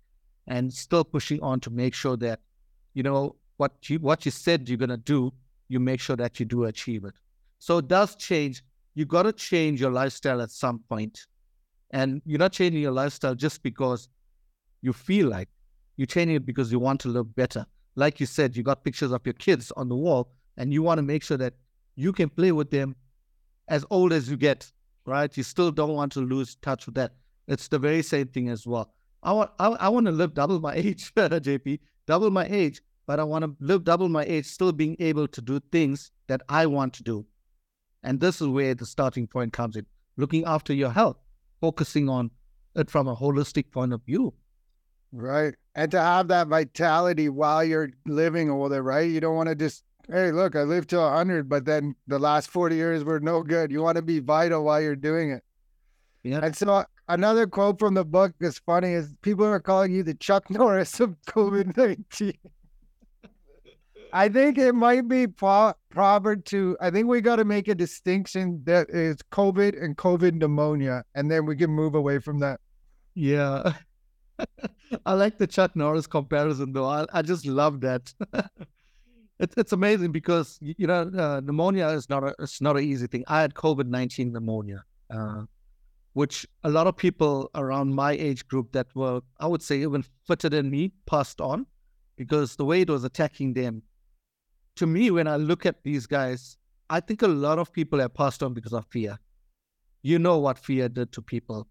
[0.48, 2.40] and still pushing on to make sure that
[2.94, 5.32] you know what you what you said you're gonna do,
[5.70, 7.14] you make sure that you do achieve it.
[7.60, 8.64] So it does change.
[8.96, 11.26] You got to change your lifestyle at some point,
[11.92, 14.10] and you're not changing your lifestyle just because
[14.82, 15.50] you feel like
[15.98, 17.66] you're changing it because you want to look better.
[17.96, 20.98] Like you said, you got pictures of your kids on the wall, and you want
[20.98, 21.54] to make sure that
[21.96, 22.96] you can play with them
[23.68, 24.72] as old as you get.
[25.06, 25.36] Right?
[25.36, 27.14] You still don't want to lose touch with that.
[27.48, 28.94] It's the very same thing as well.
[29.22, 33.20] I want I, I want to live double my age, JP, double my age, but
[33.20, 36.66] I want to live double my age, still being able to do things that I
[36.66, 37.26] want to do.
[38.04, 39.86] And this is where the starting point comes in.
[40.18, 41.18] Looking after your health,
[41.60, 42.32] focusing on
[42.76, 44.34] it from a holistic point of view.
[45.12, 45.56] Right.
[45.76, 49.10] And to have that vitality while you're living older, right?
[49.10, 52.50] You don't want to just, hey, look, I lived to 100, but then the last
[52.50, 53.72] 40 years were no good.
[53.72, 55.44] You want to be vital while you're doing it.
[56.24, 56.40] Yeah.
[56.42, 60.04] And so uh, another quote from the book is funny is people are calling you
[60.04, 62.34] the Chuck Norris of COVID 19.
[64.16, 67.74] I think it might be pro- proper to, I think we got to make a
[67.74, 72.60] distinction that is COVID and COVID pneumonia, and then we can move away from that.
[73.16, 73.74] Yeah.
[75.06, 76.86] I like the Chuck Norris comparison, though.
[76.86, 78.14] I, I just love that.
[79.44, 83.08] it's it's amazing because you know uh, pneumonia is not a it's not an easy
[83.08, 83.24] thing.
[83.28, 85.44] I had COVID nineteen pneumonia, uh,
[86.14, 90.06] which a lot of people around my age group that were, I would say, even
[90.28, 91.66] fitter than me passed on
[92.16, 93.84] because the way it was attacking them.
[94.78, 96.58] To me, when I look at these guys,
[96.90, 99.20] I think a lot of people have passed on because of fear.
[100.02, 101.68] You know what fear did to people.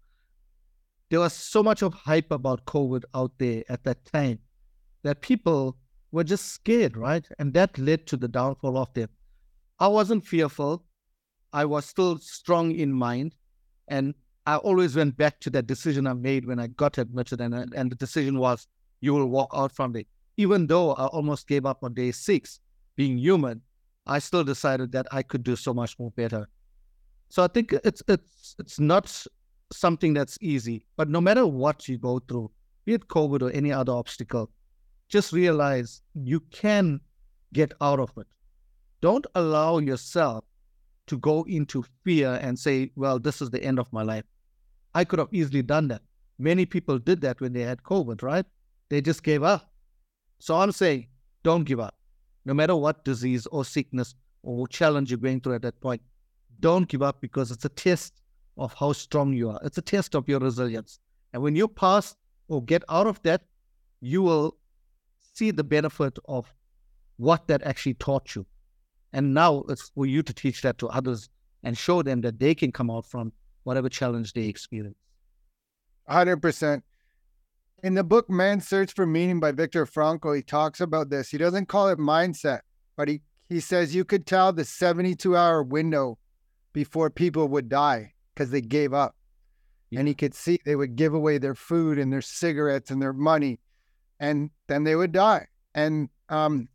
[1.09, 4.39] There was so much of hype about COVID out there at that time
[5.03, 5.77] that people
[6.13, 7.27] were just scared, right?
[7.39, 9.09] And that led to the downfall of them.
[9.79, 10.85] I wasn't fearful.
[11.51, 13.35] I was still strong in mind.
[13.87, 14.13] And
[14.45, 17.91] I always went back to that decision I made when I got admitted, and and
[17.91, 18.67] the decision was
[19.01, 20.07] you will walk out from it.
[20.37, 22.59] Even though I almost gave up on day six,
[22.95, 23.61] being human,
[24.05, 26.47] I still decided that I could do so much more better.
[27.29, 29.25] So I think it's it's it's not
[29.71, 32.51] something that's easy, but no matter what you go through,
[32.85, 34.51] be it COVID or any other obstacle,
[35.13, 36.99] just realize you can
[37.53, 38.25] get out of it.
[38.99, 40.43] Don't allow yourself
[41.05, 44.23] to go into fear and say, well, this is the end of my life.
[44.95, 46.01] I could have easily done that.
[46.39, 48.43] Many people did that when they had COVID, right?
[48.89, 49.71] They just gave up.
[50.39, 51.05] So I'm saying,
[51.43, 51.93] don't give up.
[52.45, 56.01] No matter what disease or sickness or challenge you're going through at that point,
[56.59, 58.23] don't give up because it's a test
[58.57, 59.59] of how strong you are.
[59.63, 60.97] It's a test of your resilience.
[61.33, 62.15] And when you pass
[62.47, 63.43] or get out of that,
[64.01, 64.57] you will
[65.33, 66.53] see the benefit of
[67.17, 68.45] what that actually taught you.
[69.11, 71.29] And now it's for you to teach that to others
[71.63, 73.31] and show them that they can come out from
[73.63, 74.97] whatever challenge they experience.
[76.09, 76.81] 100%.
[77.83, 81.29] In the book Man's Search for Meaning by Viktor Frankl, he talks about this.
[81.29, 82.61] He doesn't call it mindset,
[82.95, 86.17] but he, he says you could tell the 72 hour window
[86.71, 89.15] before people would die because they gave up.
[89.89, 89.99] Yeah.
[89.99, 93.13] And he could see they would give away their food and their cigarettes and their
[93.13, 93.59] money,
[94.23, 95.45] and then they would die.
[95.75, 96.69] And um,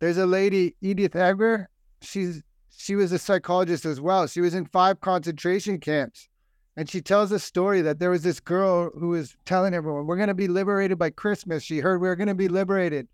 [0.00, 1.68] there's a lady, Edith Eger.
[2.00, 2.42] She's
[2.76, 4.26] she was a psychologist as well.
[4.26, 6.28] She was in five concentration camps.
[6.76, 10.16] And she tells a story that there was this girl who was telling everyone, We're
[10.16, 11.62] going to be liberated by Christmas.
[11.62, 13.06] She heard we are going to be liberated.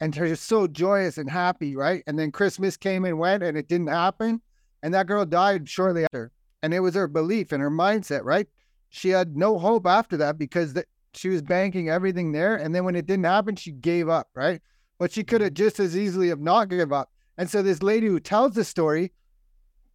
[0.00, 2.02] and she was so joyous and happy, right?
[2.08, 4.40] And then Christmas came and went and it didn't happen.
[4.82, 6.32] And that girl died shortly after.
[6.62, 8.48] And it was her belief and her mindset, right?
[8.88, 10.74] She had no hope after that because
[11.14, 12.56] she was banking everything there.
[12.56, 14.60] And then when it didn't happen, she gave up, right?
[14.98, 17.10] But she could have just as easily have not give up.
[17.38, 19.12] And so this lady who tells the story,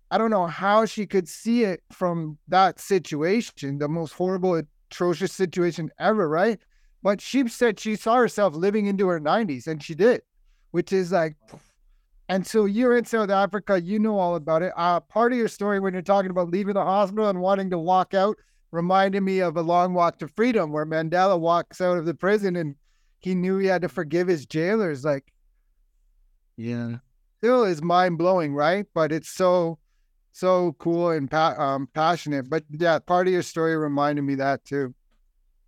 [0.10, 5.34] I don't know how she could see it from that situation, the most horrible, atrocious
[5.34, 6.60] situation ever, right?
[7.04, 10.22] But she said she saw herself living into her 90s, and she did,
[10.72, 11.36] which is like,
[12.30, 14.74] and so you're in South Africa, you know all about it.
[14.76, 17.78] Uh, part of your story when you're talking about leaving the hospital and wanting to
[17.78, 18.38] walk out
[18.78, 22.56] reminded me of a long walk to freedom where Mandela walks out of the prison
[22.56, 22.76] and
[23.18, 25.04] he knew he had to forgive his jailers.
[25.04, 25.34] Like,
[26.56, 26.98] yeah,
[27.40, 28.86] still is mind blowing, right?
[28.94, 29.80] But it's so,
[30.32, 32.52] so cool and pa- um, passionate.
[32.52, 34.94] But yeah, part of your story reminded me that too.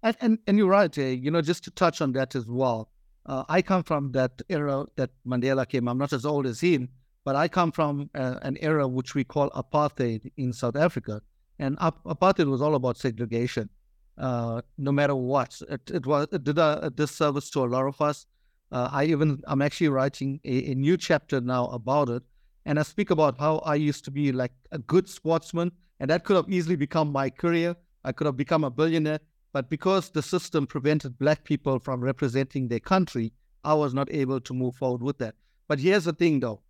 [0.04, 1.10] And, and, and you're right, eh?
[1.10, 2.92] you know, just to touch on that as well.
[3.26, 5.88] Uh, I come from that era that Mandela came.
[5.88, 6.90] I'm not as old as him,
[7.26, 11.22] but I come from uh, an era which we call apartheid in South Africa.
[11.60, 13.70] And ap- apartheid was all about segregation,
[14.18, 15.62] uh, no matter what.
[15.70, 18.26] It, it was it did a, a, disservice to a lot of us.
[18.72, 22.24] Uh, I even I'm actually writing a, a new chapter now about it,
[22.66, 26.24] and I speak about how I used to be like a good sportsman, and that
[26.24, 27.76] could have easily become my career.
[28.06, 29.20] I could have become a billionaire,
[29.52, 33.34] but because the system prevented black people from representing their country,
[33.66, 35.36] I was not able to move forward with that.
[35.68, 36.62] But here's the thing though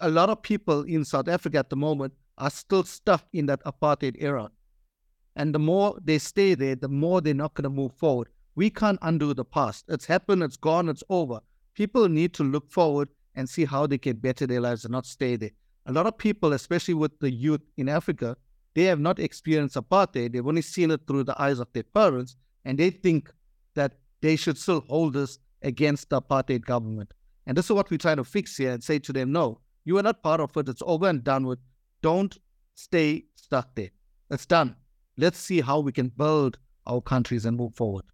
[0.00, 3.62] a lot of people in South Africa at the moment are still stuck in that
[3.64, 4.50] apartheid era.
[5.36, 8.28] And the more they stay there, the more they're not going to move forward.
[8.54, 9.84] We can't undo the past.
[9.88, 11.40] It's happened, it's gone, it's over.
[11.74, 15.06] People need to look forward and see how they can better their lives and not
[15.06, 15.50] stay there.
[15.86, 18.36] A lot of people, especially with the youth in Africa,
[18.74, 20.32] they have not experienced apartheid.
[20.32, 23.32] They've only seen it through the eyes of their parents, and they think
[23.74, 27.14] that they should still hold us against the apartheid government.
[27.46, 29.96] And this is what we're trying to fix here and say to them, no, you
[29.98, 30.68] are not part of it.
[30.68, 31.60] It's over and done with.
[32.02, 32.36] Don't
[32.74, 33.90] stay stuck there.
[34.30, 34.76] It's done.
[35.16, 38.04] Let's see how we can build our countries and move forward.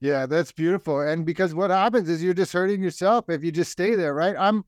[0.00, 1.00] Yeah, that's beautiful.
[1.00, 4.34] And because what happens is you're just hurting yourself if you just stay there, right?
[4.38, 4.64] I'm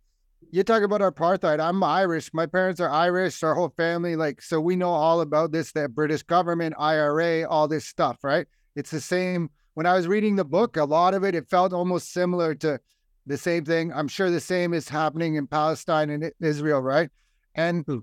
[0.50, 1.60] you talk about apartheid.
[1.60, 2.34] I'm Irish.
[2.34, 4.16] My parents are Irish, our whole family.
[4.16, 8.46] Like, so we know all about this, that British government, IRA, all this stuff, right?
[8.76, 9.50] It's the same.
[9.74, 12.80] When I was reading the book, a lot of it, it felt almost similar to
[13.24, 13.92] the same thing.
[13.92, 17.08] I'm sure the same is happening in Palestine and Israel, right?
[17.54, 17.98] And hmm.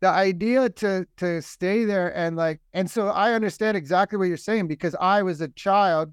[0.00, 4.36] the idea to to stay there and like, and so I understand exactly what you're
[4.36, 6.12] saying because I was a child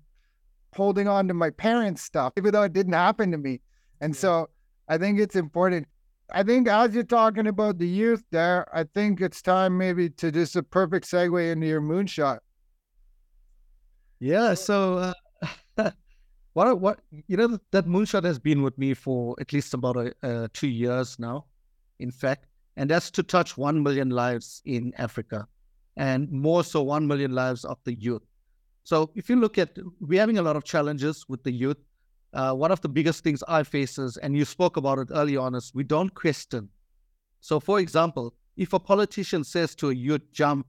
[0.76, 3.62] holding on to my parents' stuff, even though it didn't happen to me.
[4.00, 4.20] And yeah.
[4.20, 4.50] so
[4.88, 5.88] I think it's important.
[6.34, 10.32] I think as you're talking about the youth there, I think it's time maybe to
[10.32, 12.40] just a perfect segue into your moonshot.
[14.20, 14.54] Yeah.
[14.54, 15.14] So,
[15.78, 15.92] uh,
[16.54, 20.14] what what you know that moonshot has been with me for at least about a,
[20.24, 21.46] uh, two years now,
[22.00, 22.46] in fact,
[22.78, 25.48] and that's to touch one million lives in Africa,
[25.98, 28.24] and more so one million lives of the youth.
[28.84, 31.78] So, if you look at, we're having a lot of challenges with the youth
[32.34, 35.36] uh, one of the biggest things I face is, and you spoke about it early
[35.36, 36.70] on, is we don't question.
[37.42, 40.68] So, for example, if a politician says to a youth, jump,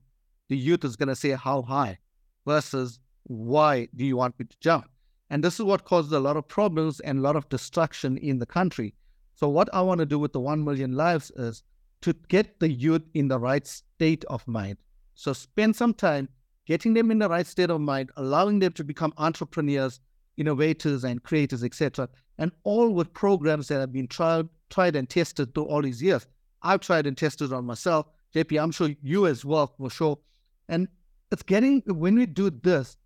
[0.49, 1.99] the youth is going to say, how high
[2.45, 4.89] versus why do you want me to jump?
[5.29, 8.39] And this is what causes a lot of problems and a lot of destruction in
[8.39, 8.93] the country.
[9.35, 11.63] So, what I want to do with the 1 million lives is
[12.03, 14.77] to get the youth in the right state of mind.
[15.15, 16.27] So, spend some time
[16.65, 19.99] getting them in the right state of mind, allowing them to become entrepreneurs,
[20.37, 22.09] innovators and creators, etc.
[22.37, 26.27] And all with programs that have been tried, tried and tested through all these years.
[26.61, 28.07] I've tried and tested on myself.
[28.35, 30.19] JP, I'm sure you as well for sure.
[30.67, 30.87] And
[31.31, 32.97] it's getting when we do this,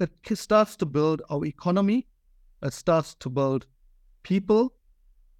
[0.00, 2.06] it starts to build our economy,
[2.62, 3.66] it starts to build
[4.22, 4.74] people,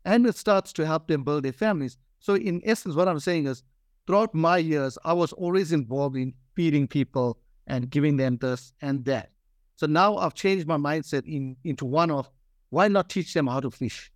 [0.05, 1.99] and it starts to help them build their families.
[2.25, 3.63] So in essence, what I'm saying is
[4.07, 9.05] throughout my years, I was always involved in feeding people and giving them this and
[9.05, 9.31] that.
[9.77, 12.31] So now I've changed my mindset in, into one of
[12.71, 14.11] why not teach them how to fish?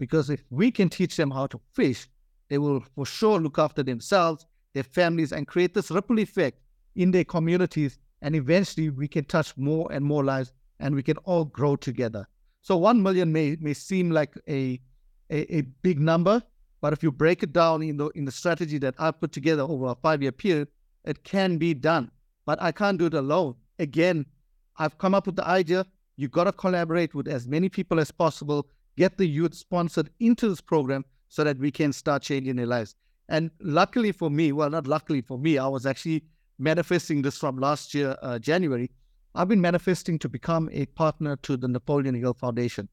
[0.00, 2.08] Because if we can teach them how to fish,
[2.48, 6.58] they will for sure look after themselves, their families, and create this ripple effect
[6.96, 8.00] in their communities.
[8.20, 12.26] And eventually we can touch more and more lives and we can all grow together.
[12.62, 14.80] So 1 million may, may seem like a,
[15.30, 16.42] a, a big number,
[16.86, 19.62] but if you break it down in the, in the strategy that I put together
[19.62, 20.68] over a five year period,
[21.04, 22.12] it can be done.
[22.44, 23.56] But I can't do it alone.
[23.80, 24.24] Again,
[24.76, 25.84] I've come up with the idea.
[26.16, 30.48] You've got to collaborate with as many people as possible, get the youth sponsored into
[30.48, 32.94] this program so that we can start changing their lives.
[33.28, 36.22] And luckily for me, well, not luckily for me, I was actually
[36.60, 38.92] manifesting this from last year, uh, January.
[39.34, 42.88] I've been manifesting to become a partner to the Napoleon Hill Foundation.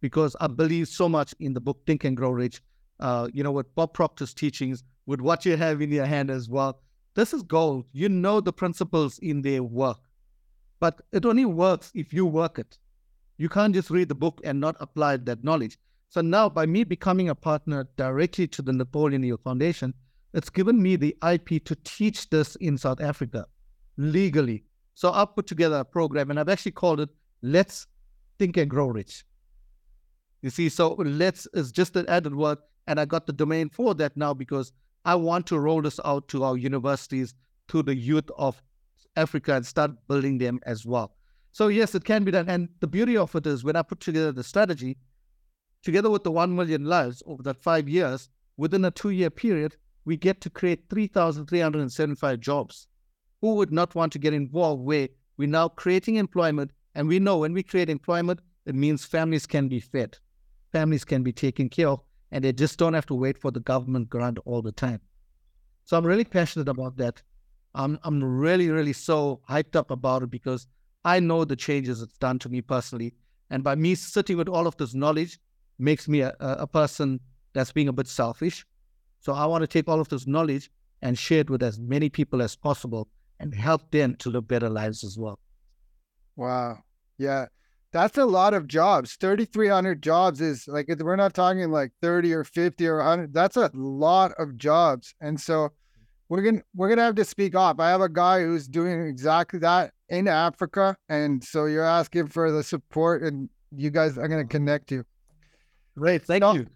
[0.00, 2.60] because I believe so much in the book Think and Grow Rich.
[3.00, 6.48] Uh, you know, with Bob Proctor's teachings, with what you have in your hand as
[6.48, 6.80] well.
[7.14, 7.86] This is gold.
[7.92, 9.98] You know the principles in their work,
[10.80, 12.78] but it only works if you work it.
[13.36, 15.78] You can't just read the book and not apply that knowledge.
[16.08, 19.94] So now, by me becoming a partner directly to the Napoleon Hill Foundation,
[20.32, 23.46] it's given me the IP to teach this in South Africa
[23.96, 24.64] legally.
[24.94, 27.08] So I've put together a program and I've actually called it
[27.42, 27.86] Let's
[28.38, 29.24] Think and Grow Rich.
[30.42, 32.58] You see, so let's is just an added word.
[32.86, 34.72] And I got the domain for that now because
[35.04, 37.34] I want to roll this out to our universities,
[37.68, 38.62] to the youth of
[39.16, 41.14] Africa and start building them as well.
[41.52, 42.48] So yes, it can be done.
[42.48, 44.98] And the beauty of it is when I put together the strategy,
[45.82, 49.76] together with the 1 million lives over that five years, within a two year period,
[50.04, 52.88] we get to create 3,375 jobs.
[53.40, 56.72] Who would not want to get involved where we're now creating employment?
[56.94, 60.18] And we know when we create employment, it means families can be fed,
[60.72, 62.00] families can be taken care of,
[62.30, 65.00] and they just don't have to wait for the government grant all the time.
[65.84, 67.22] So I'm really passionate about that.
[67.74, 70.66] I'm, I'm really, really so hyped up about it because
[71.04, 73.14] I know the changes it's done to me personally.
[73.50, 75.38] And by me sitting with all of this knowledge
[75.78, 77.20] makes me a, a person
[77.52, 78.64] that's being a bit selfish.
[79.20, 80.70] So I want to take all of this knowledge
[81.02, 83.08] and share it with as many people as possible
[83.40, 85.38] and help them to live better lives as well.
[86.36, 86.78] Wow.
[87.18, 87.46] Yeah.
[87.94, 89.14] That's a lot of jobs.
[89.20, 93.32] 3,300 jobs is like, we're not talking like 30 or 50 or 100.
[93.32, 95.14] That's a lot of jobs.
[95.20, 95.70] And so
[96.28, 97.78] we're going to, we're going to have to speak up.
[97.78, 100.96] I have a guy who's doing exactly that in Africa.
[101.08, 105.04] And so you're asking for the support and you guys are going to connect you.
[105.96, 106.24] Great.
[106.24, 106.66] Thank so, you.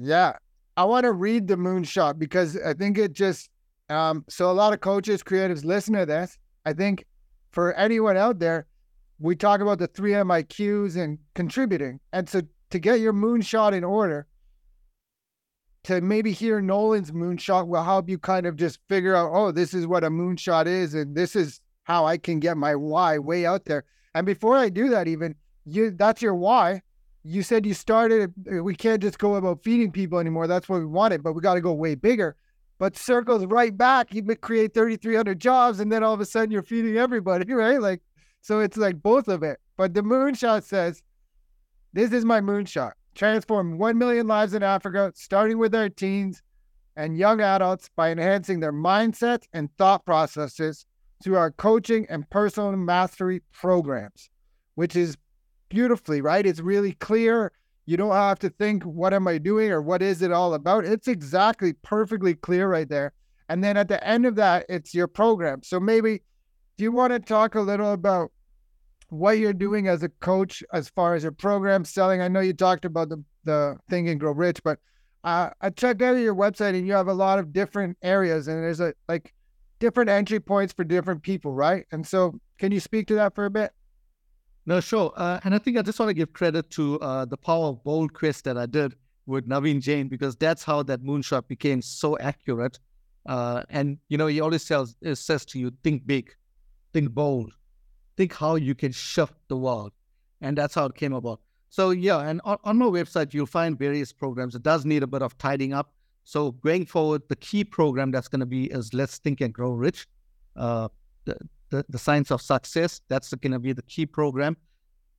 [0.00, 0.32] Yeah.
[0.76, 3.48] I want to read the moonshot because I think it just
[3.88, 6.36] um, so a lot of coaches, creatives listen to this.
[6.64, 7.04] I think
[7.52, 8.66] for anyone out there,
[9.18, 12.00] we talk about the three MIQs and contributing.
[12.12, 14.26] And so to get your moonshot in order,
[15.84, 19.72] to maybe hear Nolan's moonshot will help you kind of just figure out, oh, this
[19.72, 23.46] is what a moonshot is, and this is how I can get my why way
[23.46, 23.84] out there.
[24.14, 25.36] And before I do that, even
[25.66, 26.80] you that's your why
[27.24, 30.78] you said you started uh, we can't just go about feeding people anymore that's what
[30.78, 32.36] we wanted but we got to go way bigger
[32.78, 36.62] but circles right back you create 3300 jobs and then all of a sudden you're
[36.62, 38.00] feeding everybody right like
[38.46, 41.02] so it's like both of it but the moonshot says
[41.92, 46.42] this is my moonshot transform 1 million lives in africa starting with their teens
[46.96, 50.86] and young adults by enhancing their mindsets and thought processes
[51.22, 54.30] through our coaching and personal mastery programs
[54.76, 55.16] which is
[55.68, 56.46] beautifully, right?
[56.46, 57.52] It's really clear.
[57.86, 60.84] You don't have to think, what am I doing or what is it all about?
[60.84, 63.12] It's exactly perfectly clear right there.
[63.48, 65.62] And then at the end of that, it's your program.
[65.62, 66.22] So maybe
[66.76, 68.32] do you want to talk a little about
[69.08, 72.20] what you're doing as a coach as far as your program selling?
[72.20, 74.78] I know you talked about the, the Think and Grow Rich, but
[75.24, 78.62] uh, I checked out your website and you have a lot of different areas and
[78.62, 79.34] there's a like
[79.78, 81.84] different entry points for different people, right?
[81.92, 83.72] And so can you speak to that for a bit?
[84.66, 85.12] No, sure.
[85.16, 87.84] Uh, and I think I just want to give credit to uh, the Power of
[87.84, 88.94] Bold quest that I did
[89.26, 92.78] with Naveen Jain because that's how that moonshot became so accurate.
[93.26, 96.34] Uh, and you know, he always tells says to you, think big,
[96.92, 97.52] think bold,
[98.16, 99.92] think how you can shift the world,
[100.40, 101.40] and that's how it came about.
[101.68, 104.54] So yeah, and on, on my website you'll find various programs.
[104.54, 105.92] It does need a bit of tidying up.
[106.24, 109.72] So going forward, the key program that's going to be is Let's Think and Grow
[109.72, 110.08] Rich.
[110.56, 110.88] Uh,
[111.24, 111.36] the,
[111.70, 113.00] the, the science of success.
[113.08, 114.56] That's going to be the key program.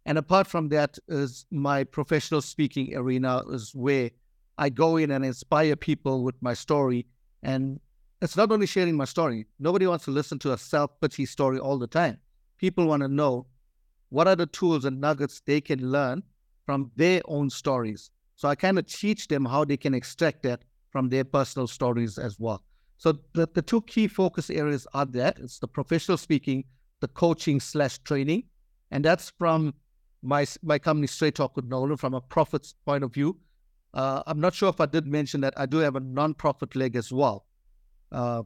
[0.06, 4.10] And apart from that is my professional speaking arena is where
[4.58, 7.06] I go in and inspire people with my story.
[7.44, 7.80] And
[8.22, 9.46] it's not only sharing my story.
[9.60, 12.18] Nobody wants to listen to a self-pity story all the time.
[12.58, 13.46] People want to know
[14.10, 16.24] what are the tools and nuggets they can learn
[16.66, 18.10] from their own stories.
[18.36, 22.18] So I kind of teach them how they can extract that from their personal stories
[22.18, 22.64] as well.
[22.98, 26.64] So the, the two key focus areas are that it's the professional speaking,
[27.00, 28.44] the coaching slash training,
[28.92, 29.74] and that's from
[30.24, 33.38] my my company Straight Talk with Nolan from a profits point of view.
[33.94, 36.96] Uh, I'm not sure if I did mention that I do have a non-profit leg
[36.96, 37.46] as well.
[38.12, 38.44] Uh,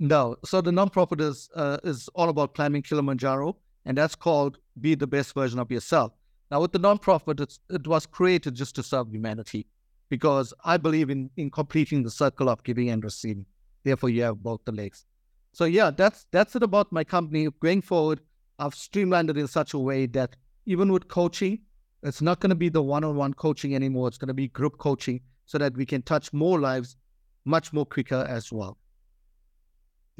[0.00, 4.94] no, so the non-profit is uh, is all about climbing Kilimanjaro, and that's called "Be
[4.94, 6.12] the Best Version of Yourself."
[6.50, 9.66] Now, with the non-profit, it was created just to serve humanity,
[10.08, 13.46] because I believe in in completing the circle of giving and receiving.
[13.84, 15.04] Therefore, you have both the legs.
[15.52, 17.48] So yeah, that's that's it about my company.
[17.60, 18.20] Going forward,
[18.58, 20.34] I've streamlined it in such a way that
[20.66, 21.60] even with coaching,
[22.02, 24.08] it's not going to be the one-on-one coaching anymore.
[24.08, 26.96] It's going to be group coaching so that we can touch more lives
[27.44, 28.78] much more quicker as well.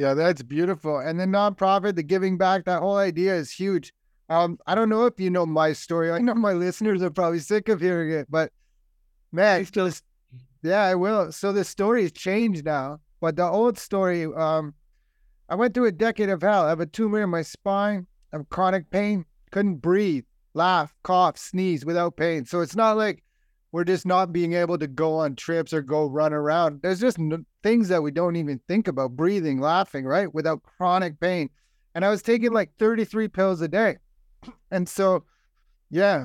[0.01, 0.99] Yeah, that's beautiful.
[0.99, 3.93] And the nonprofit, the giving back, that whole idea is huge.
[4.31, 6.11] Um, I don't know if you know my story.
[6.11, 8.51] I know my listeners are probably sick of hearing it, but
[9.31, 9.93] man, still,
[10.63, 11.33] yeah, I will.
[11.33, 14.73] So the story has changed now, but the old story, um,
[15.51, 16.65] I went through a decade of hell.
[16.65, 18.07] I have a tumor in my spine.
[18.33, 19.27] I have chronic pain.
[19.51, 20.25] Couldn't breathe,
[20.55, 22.47] laugh, cough, sneeze without pain.
[22.47, 23.23] So it's not like
[23.73, 26.83] we're just not being able to go on trips or go run around.
[26.83, 30.33] There's just n- things that we don't even think about breathing, laughing, right?
[30.35, 31.51] Without chronic pain.
[31.95, 33.97] And I was taking like 33 pills a day.
[34.73, 35.25] And so,
[35.91, 36.25] yeah.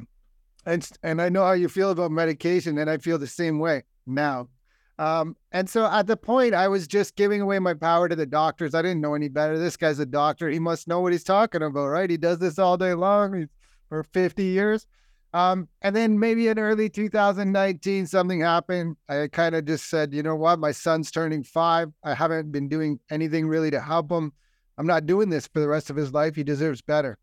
[0.68, 3.84] And, and I know how you feel about medication, and I feel the same way
[4.06, 4.50] now.
[4.98, 8.26] Um, and so at the point, I was just giving away my power to the
[8.26, 8.74] doctors.
[8.74, 9.58] I didn't know any better.
[9.58, 10.50] This guy's a doctor.
[10.50, 12.10] He must know what he's talking about, right?
[12.10, 13.48] He does this all day long
[13.90, 14.88] for 50 years.
[15.36, 18.96] Um, and then maybe in early 2019, something happened.
[19.10, 20.60] I kind of just said, you know what?
[20.60, 21.92] My son's turning five.
[22.06, 24.32] I haven't been doing anything really to help him.
[24.78, 26.38] I'm not doing this for the rest of his life.
[26.38, 27.18] He deserves better.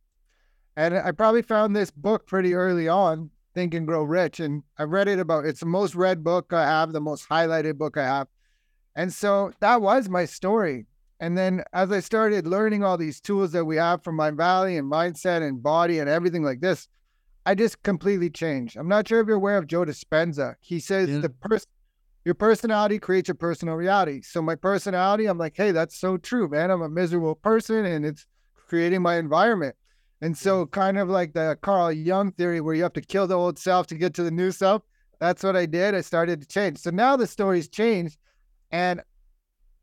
[0.76, 4.40] And I probably found this book pretty early on, Think and Grow Rich.
[4.40, 7.78] And I read it about, it's the most read book I have, the most highlighted
[7.78, 8.28] book I have.
[8.94, 10.84] And so that was my story.
[11.18, 14.92] And then as I started learning all these tools that we have from Mindvalley and
[14.92, 16.88] mindset and body and everything like this,
[17.44, 18.76] I just completely changed.
[18.76, 20.54] I'm not sure if you're aware of Joe Dispenza.
[20.60, 21.18] He says yeah.
[21.18, 21.68] the person
[22.24, 24.22] your personality creates your personal reality.
[24.22, 26.70] So my personality, I'm like, hey, that's so true, man.
[26.70, 28.26] I'm a miserable person and it's
[28.68, 29.74] creating my environment.
[30.20, 33.34] And so, kind of like the Carl Jung theory, where you have to kill the
[33.34, 34.82] old self to get to the new self.
[35.18, 35.96] That's what I did.
[35.96, 36.78] I started to change.
[36.78, 38.18] So now the story's changed,
[38.70, 39.02] and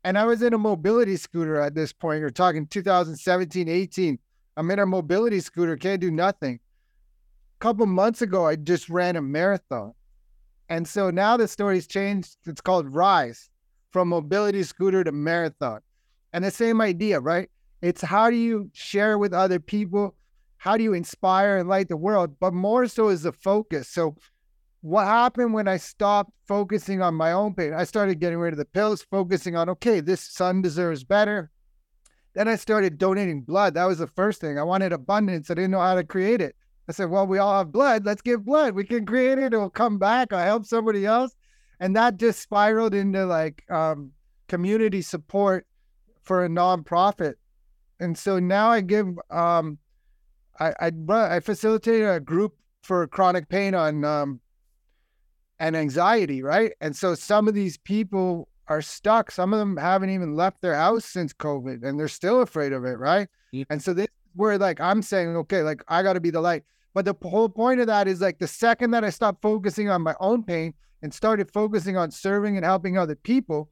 [0.02, 2.20] and I was in a mobility scooter at this point.
[2.20, 4.18] You're talking 2017, 18.
[4.56, 6.58] I'm in a mobility scooter, can't do nothing.
[7.60, 9.92] Couple months ago, I just ran a marathon,
[10.68, 12.36] and so now the story's changed.
[12.46, 13.50] It's called Rise,
[13.90, 15.80] from mobility scooter to marathon,
[16.32, 17.48] and the same idea, right?
[17.82, 20.14] It's how do you share with other people
[20.60, 22.36] how do you inspire and light the world?
[22.38, 23.88] But more so is the focus.
[23.88, 24.16] So,
[24.82, 27.72] what happened when I stopped focusing on my own pain?
[27.72, 31.50] I started getting rid of the pills, focusing on, okay, this son deserves better.
[32.34, 33.72] Then I started donating blood.
[33.72, 34.58] That was the first thing.
[34.58, 35.50] I wanted abundance.
[35.50, 36.54] I didn't know how to create it.
[36.90, 38.04] I said, well, we all have blood.
[38.04, 38.74] Let's give blood.
[38.74, 39.54] We can create it.
[39.54, 40.32] It'll come back.
[40.32, 41.36] I help somebody else.
[41.78, 44.10] And that just spiraled into like um,
[44.48, 45.68] community support
[46.22, 47.34] for a nonprofit.
[48.00, 49.78] And so now I give um,
[50.58, 50.90] I I,
[51.36, 54.40] I facilitate a group for chronic pain on um,
[55.60, 56.72] and anxiety, right?
[56.80, 59.30] And so some of these people are stuck.
[59.30, 62.84] Some of them haven't even left their house since COVID, and they're still afraid of
[62.84, 63.28] it, right?
[63.52, 63.62] Yeah.
[63.70, 66.64] And so this where like I'm saying, okay, like I got to be the light.
[66.94, 70.02] But the whole point of that is like the second that I stopped focusing on
[70.02, 73.70] my own pain and started focusing on serving and helping other people,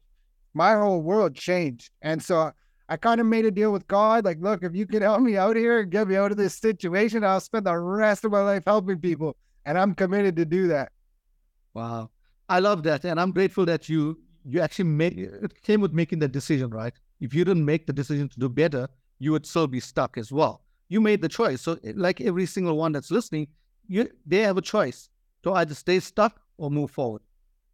[0.53, 1.91] my whole world changed.
[2.01, 2.51] And so
[2.87, 4.25] I kind of made a deal with God.
[4.25, 6.55] Like, look, if you can help me out here and get me out of this
[6.55, 9.35] situation, I'll spend the rest of my life helping people.
[9.65, 10.91] And I'm committed to do that.
[11.73, 12.09] Wow.
[12.47, 13.05] I love that.
[13.05, 16.93] And I'm grateful that you you actually made it came with making the decision, right?
[17.19, 18.87] If you didn't make the decision to do better,
[19.19, 20.61] you would still be stuck as well.
[20.89, 21.61] You made the choice.
[21.61, 23.47] So eh, like every single one that's listening,
[23.87, 25.09] you they have a choice
[25.43, 27.21] to either stay stuck or move forward.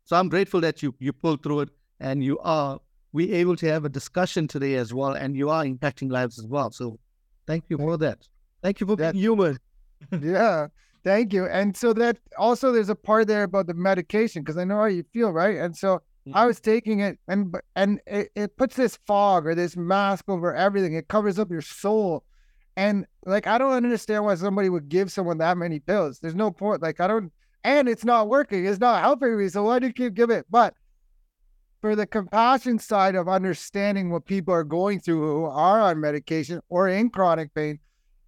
[0.06, 2.80] So I'm grateful that you you pulled through it and you are
[3.16, 6.46] we able to have a discussion today as well, and you are impacting lives as
[6.46, 6.70] well.
[6.70, 7.00] So
[7.48, 8.28] thank you for that.
[8.62, 9.58] Thank you for that, being human.
[10.22, 10.68] yeah,
[11.06, 11.46] thank you.
[11.46, 14.86] And so that also there's a part there about the medication because I know how
[14.86, 15.56] you feel, right?
[15.56, 15.96] And so
[16.28, 16.36] mm-hmm.
[16.36, 20.54] I was taking it, and and it, it puts this fog or this mask over
[20.54, 20.94] everything.
[20.96, 22.26] It covers up your soul.
[22.78, 26.20] And like I don't understand why somebody would give someone that many pills.
[26.20, 26.82] There's no point.
[26.82, 27.32] Like I don't,
[27.64, 28.66] and it's not working.
[28.66, 29.48] It's not helping me.
[29.50, 30.46] So why do you keep giving it?
[30.50, 30.74] But
[31.82, 36.60] for the compassion side of understanding what people are going through who are on medication
[36.70, 37.80] or in chronic pain,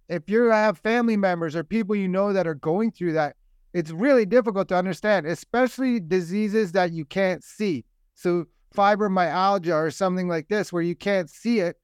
[0.08, 3.36] if you have family members or people you know that are going through that,
[3.74, 7.84] it's really difficult to understand, especially diseases that you can't see.
[8.14, 11.76] So, fibromyalgia or something like this, where you can't see it,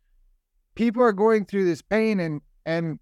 [0.74, 2.98] people are going through this pain and, and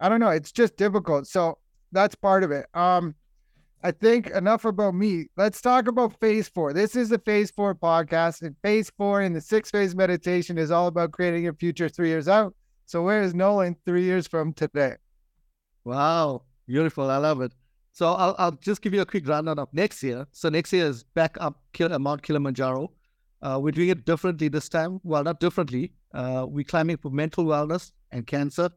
[0.00, 1.26] I don't know, it's just difficult.
[1.26, 1.58] So,
[1.92, 2.66] that's part of it.
[2.74, 3.14] Um,
[3.82, 5.26] I think enough about me.
[5.36, 6.72] Let's talk about phase four.
[6.72, 10.70] This is the phase four podcast, and phase four in the six phase meditation is
[10.70, 12.54] all about creating your future three years out.
[12.84, 14.96] So, where is Nolan three years from today?
[15.84, 17.10] Wow, beautiful.
[17.10, 17.52] I love it.
[17.92, 20.26] So, I'll, I'll just give you a quick rundown of next year.
[20.32, 22.92] So, next year is back up Kil- Mount Kilimanjaro.
[23.42, 25.00] Uh, we're doing it differently this time.
[25.02, 25.94] Well, not differently.
[26.12, 28.70] Uh, we're climbing for mental wellness and cancer.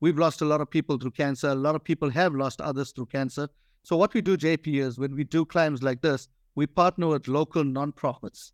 [0.00, 1.48] We've lost a lot of people through cancer.
[1.48, 3.48] A lot of people have lost others through cancer.
[3.82, 7.28] So what we do, JP, is when we do climbs like this, we partner with
[7.28, 8.52] local nonprofits.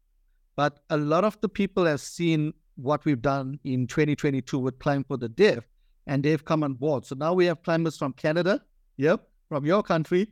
[0.56, 5.04] But a lot of the people have seen what we've done in 2022 with Climb
[5.04, 5.64] for the Deaf,
[6.06, 7.04] and they've come on board.
[7.04, 8.62] So now we have climbers from Canada,
[8.96, 10.28] yep, from your country,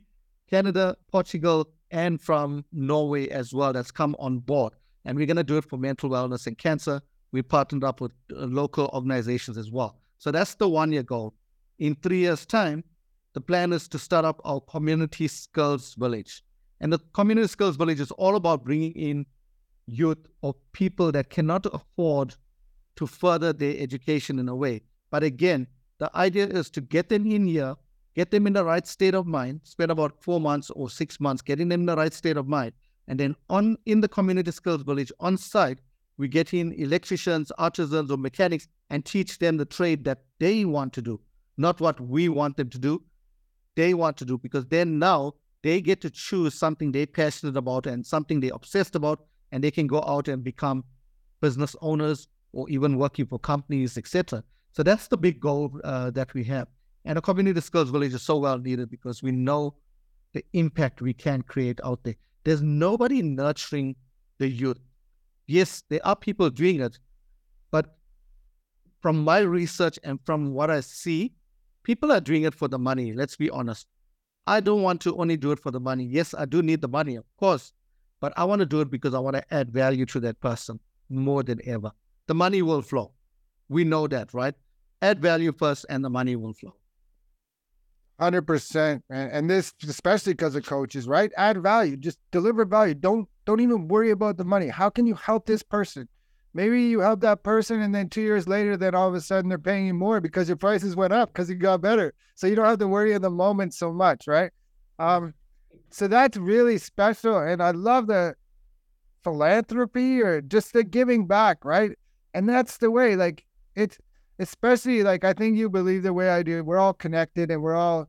[0.49, 4.73] Canada, Portugal, and from Norway as well that's come on board.
[5.05, 7.01] And we're going to do it for mental wellness and cancer.
[7.35, 9.97] We partnered up with uh, local organizations as well.
[10.19, 11.33] So that's the one year goal.
[11.79, 12.81] In three years' time,
[13.33, 16.45] the plan is to start up our community skills village.
[16.79, 19.25] And the community skills village is all about bringing in
[19.85, 22.35] youth or people that cannot afford
[22.95, 24.83] to further their education in a way.
[25.11, 25.67] But again,
[25.97, 27.75] the idea is to get them in here,
[28.15, 31.41] get them in the right state of mind, spend about four months or six months
[31.41, 32.71] getting them in the right state of mind.
[33.09, 35.79] And then on in the community skills village on site,
[36.17, 40.93] we get in electricians, artisans, or mechanics and teach them the trade that they want
[40.93, 41.19] to do,
[41.57, 43.03] not what we want them to do.
[43.75, 47.87] They want to do because then now they get to choose something they're passionate about
[47.87, 50.83] and something they're obsessed about, and they can go out and become
[51.41, 54.43] business owners or even working for companies, etc.
[54.71, 56.67] So that's the big goal uh, that we have.
[57.03, 59.75] And a community skills village is so well needed because we know
[60.33, 62.15] the impact we can create out there.
[62.43, 63.95] There's nobody nurturing
[64.37, 64.79] the youth.
[65.47, 66.99] Yes, there are people doing it,
[67.71, 67.97] but
[69.01, 71.33] from my research and from what I see,
[71.83, 73.13] people are doing it for the money.
[73.13, 73.87] Let's be honest.
[74.47, 76.05] I don't want to only do it for the money.
[76.05, 77.73] Yes, I do need the money, of course,
[78.19, 80.79] but I want to do it because I want to add value to that person
[81.09, 81.91] more than ever.
[82.27, 83.11] The money will flow.
[83.69, 84.55] We know that, right?
[85.01, 86.75] Add value first and the money will flow.
[88.19, 93.59] 100% and this especially because of coaches right add value just deliver value don't don't
[93.59, 94.67] even worry about the money.
[94.67, 96.07] How can you help this person?
[96.53, 99.49] Maybe you help that person and then two years later then all of a sudden
[99.49, 102.13] they're paying you more because your prices went up because you got better.
[102.35, 104.51] So you don't have to worry in the moment so much right?
[104.97, 105.33] Um
[105.89, 108.35] so that's really special and i love the
[109.23, 111.91] philanthropy or just the giving back right?
[112.33, 113.97] And that's the way like it's
[114.39, 116.63] especially like I think you believe the way I do.
[116.63, 118.07] We're all connected and we're all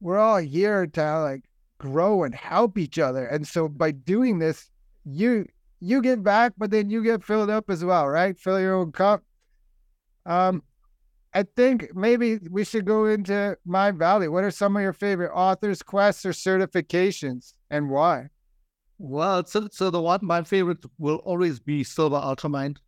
[0.00, 1.47] we're all here to like
[1.78, 3.26] grow and help each other.
[3.26, 4.70] And so by doing this,
[5.04, 5.46] you
[5.80, 8.38] you get back, but then you get filled up as well, right?
[8.38, 9.22] Fill your own cup.
[10.26, 10.62] Um,
[11.32, 14.28] I think maybe we should go into Mindvalley.
[14.30, 18.28] What are some of your favorite authors, quests, or certifications, and why?
[18.98, 22.78] Well, so, so the one my favorite will always be Silva Ultramind.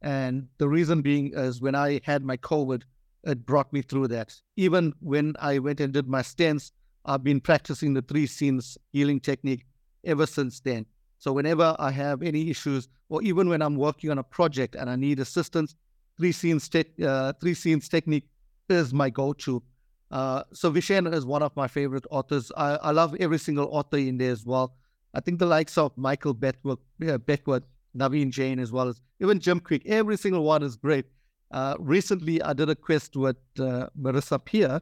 [0.00, 2.82] And the reason being is when I had my COVID,
[3.24, 4.34] it brought me through that.
[4.56, 6.72] Even when I went and did my stents,
[7.04, 9.66] I've been practicing the three scenes healing technique
[10.04, 10.86] ever since then.
[11.18, 14.90] So whenever I have any issues, or even when I'm working on a project and
[14.90, 15.74] I need assistance,
[16.18, 18.28] three scenes, te- uh, three scenes technique
[18.68, 19.62] is my go-to.
[20.10, 22.52] Uh, so Vishen is one of my favorite authors.
[22.56, 24.74] I, I, love every single author in there as well.
[25.14, 26.78] I think the likes of Michael Beckwith,
[27.08, 27.62] uh, Beckwith
[27.96, 31.06] Naveen Jain, as well as even Jim Kwik, Every single one is great.
[31.50, 34.80] Uh, recently, I did a quest with uh, Marissa Peer,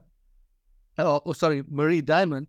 [0.99, 2.47] oh, oh, sorry, Marie Diamond,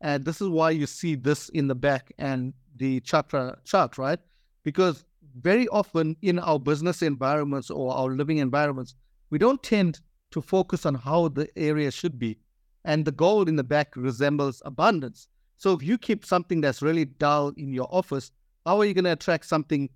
[0.00, 4.18] and this is why you see this in the back and the chakra chart, right?
[4.62, 5.04] Because
[5.40, 8.94] very often in our business environments or our living environments,
[9.30, 12.38] we don't tend to focus on how the area should be.
[12.84, 15.28] And the gold in the back resembles abundance.
[15.56, 18.30] So if you keep something that's really dull in your office,
[18.66, 19.88] how are you going to attract something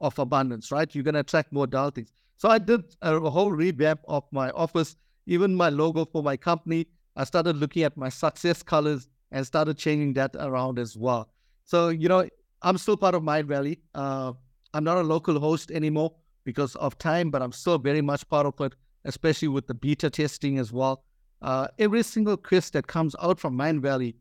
[0.00, 0.94] of abundance, right?
[0.94, 2.12] You're going to attract more dull things.
[2.36, 4.96] So I did a, a whole revamp of my office,
[5.26, 6.86] even my logo for my company.
[7.16, 11.30] I started looking at my success colors and started changing that around as well.
[11.64, 12.28] So, you know,
[12.62, 13.78] I'm still part of Mindvalley.
[13.94, 14.32] Uh,
[14.74, 16.14] I'm not a local host anymore
[16.44, 20.10] because of time, but I'm still very much part of it, especially with the beta
[20.10, 21.04] testing as well.
[21.42, 24.14] Uh, every single quest that comes out from Mindvalley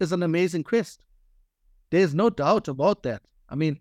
[0.00, 1.02] is an amazing quest.
[1.90, 3.22] There's no doubt about that.
[3.48, 3.78] I mean,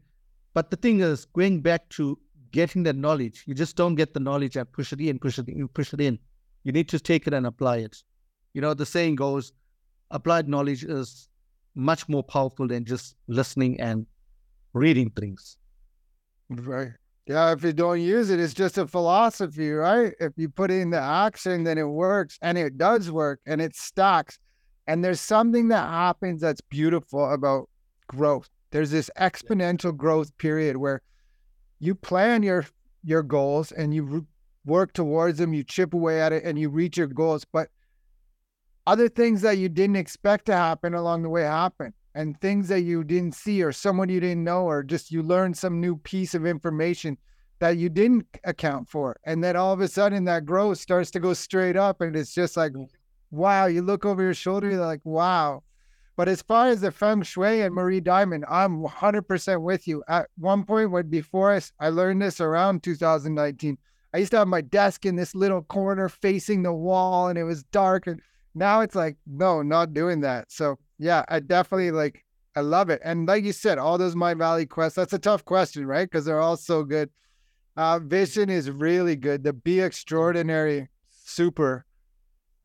[0.54, 2.18] but the thing is, going back to
[2.52, 5.50] getting that knowledge, you just don't get the knowledge and push it in, push it
[5.50, 6.20] in, push it in.
[6.64, 8.04] You need to take it and apply it.
[8.56, 9.52] You know, the saying goes,
[10.12, 11.28] applied knowledge is
[11.76, 14.06] much more powerful than just listening and
[14.72, 15.58] reading things.
[16.50, 16.92] Right.
[17.28, 20.14] Yeah, if you don't use it, it's just a philosophy, right?
[20.22, 23.76] If you put it the action, then it works and it does work and it
[23.76, 24.40] stacks.
[24.88, 27.68] And there's something that happens that's beautiful about
[28.08, 28.50] growth.
[28.72, 31.02] There's this exponential growth period where
[31.80, 32.66] you plan your
[33.04, 34.22] your goals and you re-
[34.66, 37.68] work towards them, you chip away at it and you reach your goals, but
[38.88, 42.82] other things that you didn't expect to happen along the way happen and things that
[42.82, 46.34] you didn't see or someone you didn't know or just you learned some new piece
[46.34, 47.18] of information
[47.60, 51.20] that you didn't account for and then all of a sudden that growth starts to
[51.20, 52.74] go straight up and it's just like
[53.32, 55.62] wow you look over your shoulder you're like wow
[56.16, 60.02] but as far as the feng shui and Marie Diamond, I'm 100% with you.
[60.08, 63.78] At one point, when before I, I learned this around 2019,
[64.14, 67.44] I used to have my desk in this little corner facing the wall and it
[67.44, 68.08] was dark.
[68.08, 68.22] And
[68.56, 70.52] now it's like, no, not doing that.
[70.52, 72.24] So yeah, I definitely like,
[72.56, 73.02] I love it.
[73.04, 76.10] And like you said, all those Mindvalley quests, that's a tough question, right?
[76.10, 77.10] Because they're all so good.
[77.76, 79.44] Uh, Vishen is really good.
[79.44, 81.86] The Be Extraordinary, super.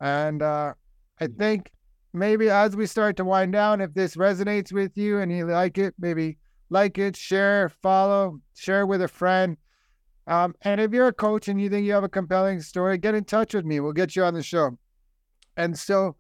[0.01, 0.75] And uh,
[1.21, 1.73] I think
[2.13, 5.77] maybe as we start to wind down, if this resonates with you and you like
[5.77, 6.39] it, maybe
[6.71, 9.57] like it, share, follow, share with a friend.
[10.29, 13.17] Um, and if you're a coach and you think you have a compelling story, get
[13.17, 13.81] in touch with me.
[13.81, 14.79] We'll get you on the show.
[15.57, 16.17] And so,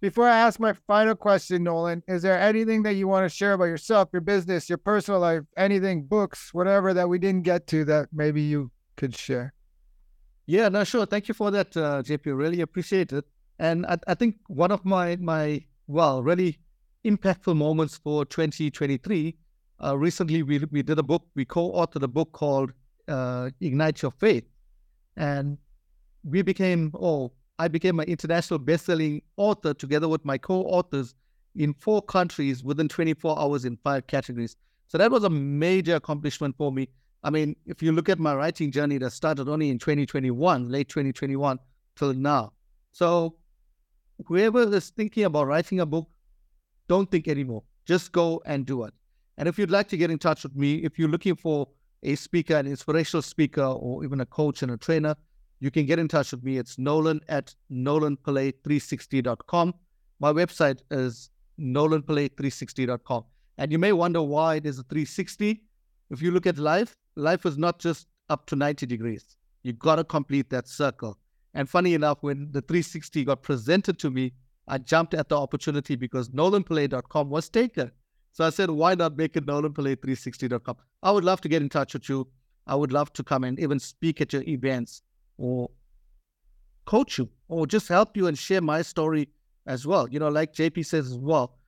[0.00, 3.52] before I ask my final question, Nolan, is there anything that you want to share
[3.52, 7.84] about yourself, your business, your personal life, anything, books, whatever that we didn't get to
[7.84, 9.54] that maybe you could share?
[10.46, 11.06] Yeah, no, sure.
[11.06, 12.36] Thank you for that, uh, JP.
[12.36, 13.24] Really appreciate it.
[13.58, 16.58] And I, I think one of my my well, really
[17.04, 19.36] impactful moments for 2023.
[19.82, 21.26] Uh, recently, we we did a book.
[21.34, 22.72] We co-authored a book called
[23.08, 24.48] uh, "Ignite Your Faith,"
[25.16, 25.58] and
[26.24, 27.32] we became oh,
[27.62, 31.14] I became an international best-selling author together with my co-authors
[31.54, 34.56] in four countries within 24 hours in five categories.
[34.88, 36.88] So that was a major accomplishment for me.
[37.22, 40.88] I mean, if you look at my writing journey that started only in 2021, late
[40.88, 41.60] 2021
[41.94, 42.52] till now.
[42.90, 43.36] So
[44.26, 46.08] whoever is thinking about writing a book,
[46.88, 47.62] don't think anymore.
[47.86, 48.94] Just go and do it.
[49.38, 51.68] And if you'd like to get in touch with me, if you're looking for
[52.02, 55.14] a speaker, an inspirational speaker, or even a coach and a trainer,
[55.62, 56.58] you can get in touch with me.
[56.58, 59.74] It's Nolan at nolanpillay360.com.
[60.18, 63.24] My website is nolanpillay360.com.
[63.58, 65.62] And you may wonder why there's a 360.
[66.10, 69.36] If you look at life, life is not just up to 90 degrees.
[69.62, 71.16] You got to complete that circle.
[71.54, 74.32] And funny enough, when the 360 got presented to me,
[74.66, 77.92] I jumped at the opportunity because nolanpillay.com was taken.
[78.32, 80.76] So I said, why not make it nolanpillay360.com?
[81.04, 82.26] I would love to get in touch with you.
[82.66, 85.02] I would love to come and even speak at your events
[85.38, 85.70] or
[86.84, 89.28] coach you or just help you and share my story
[89.66, 90.08] as well.
[90.08, 91.58] You know, like JP says as well,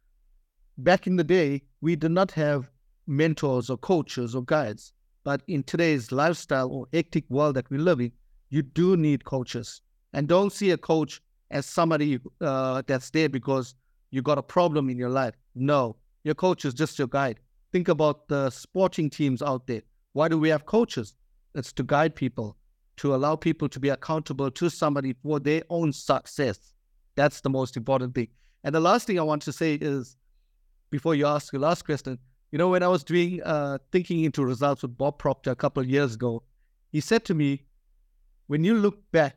[0.78, 2.70] back in the day, we did not have
[3.06, 4.92] mentors or coaches or guides.
[5.24, 8.12] But in today's lifestyle or hectic world that we live in,
[8.50, 9.80] you do need coaches.
[10.12, 13.74] And don't see a coach as somebody uh, that's there because
[14.10, 15.34] you got a problem in your life.
[15.54, 17.40] No, your coach is just your guide.
[17.72, 19.82] Think about the sporting teams out there.
[20.12, 21.14] Why do we have coaches?
[21.54, 22.56] It's to guide people,
[22.96, 26.74] to allow people to be accountable to somebody for their own success.
[27.16, 28.28] That's the most important thing.
[28.62, 30.16] And the last thing I want to say is
[30.90, 32.18] before you ask your last question,
[32.50, 35.82] you know, when I was doing uh, thinking into results with Bob Proctor a couple
[35.82, 36.42] of years ago,
[36.92, 37.64] he said to me,
[38.46, 39.36] when you look back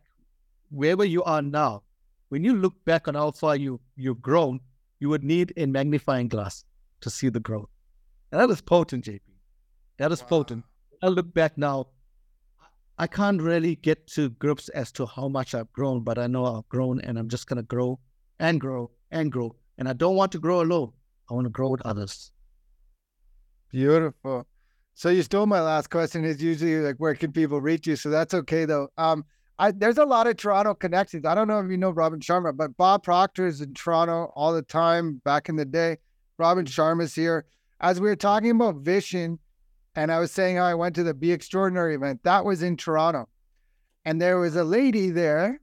[0.70, 1.84] wherever you are now,
[2.30, 4.60] when you look back on how far you you've grown,
[5.00, 6.64] you would need a magnifying glass
[7.02, 7.70] to see the growth.
[8.32, 9.22] And that is potent, JP.
[9.98, 10.28] That is wow.
[10.28, 10.66] potent.
[11.02, 11.88] I look back now,
[13.00, 16.46] I can't really get to grips as to how much I've grown, but I know
[16.46, 18.00] I've grown and I'm just gonna grow
[18.40, 19.56] and grow and grow.
[19.78, 20.92] And I don't want to grow alone.
[21.30, 22.32] I want to grow with others.
[23.72, 24.48] Beautiful.
[24.96, 26.26] So you stole my last question.
[26.26, 27.96] Is usually like where can people reach you?
[27.96, 28.88] So that's okay though.
[28.98, 29.26] Um,
[29.60, 31.26] I, there's a lot of Toronto connections.
[31.26, 34.54] I don't know if you know Robin Sharma, but Bob Proctor is in Toronto all
[34.54, 35.98] the time back in the day.
[36.38, 37.46] Robin Sharma's here.
[37.80, 39.40] As we were talking about vision,
[39.98, 42.78] and I was saying how I went to the Be Extraordinary event, that was in
[42.78, 43.28] Toronto.
[44.06, 45.60] And there was a lady there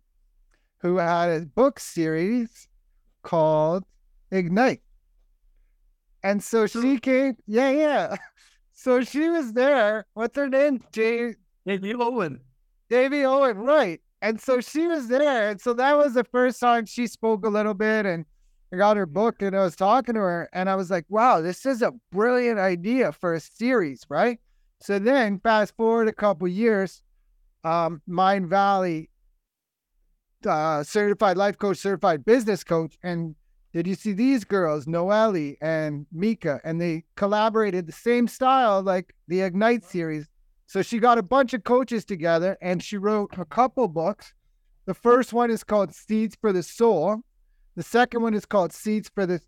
[0.78, 2.66] who had a book series
[3.22, 3.85] called
[4.32, 4.82] Ignite.
[6.24, 8.16] And so she came, yeah, yeah.
[8.76, 10.05] So she was there.
[10.14, 10.82] What's her name?
[10.93, 12.41] J- JB Owen.
[12.91, 14.01] JB Owen, right.
[14.20, 15.51] And so she was there.
[15.51, 18.26] And so that was the first time she spoke a little bit and
[18.75, 21.41] I got her book and I was talking to her and I was like, wow,
[21.41, 24.41] this is a brilliant idea for a series, right?
[24.81, 27.01] So then fast forward a couple years,
[27.62, 29.11] um, Mindvalley
[30.45, 33.37] uh, certified life coach, certified business coach, and
[33.72, 36.61] did you see these girls, Noelle and Mika?
[36.64, 40.27] And they collaborated the same style like the Ignite series.
[40.66, 44.35] So she got a bunch of coaches together and she wrote a couple books.
[44.87, 47.22] The first one is called Seeds for the Soul.
[47.77, 49.41] The second one is called Seeds for the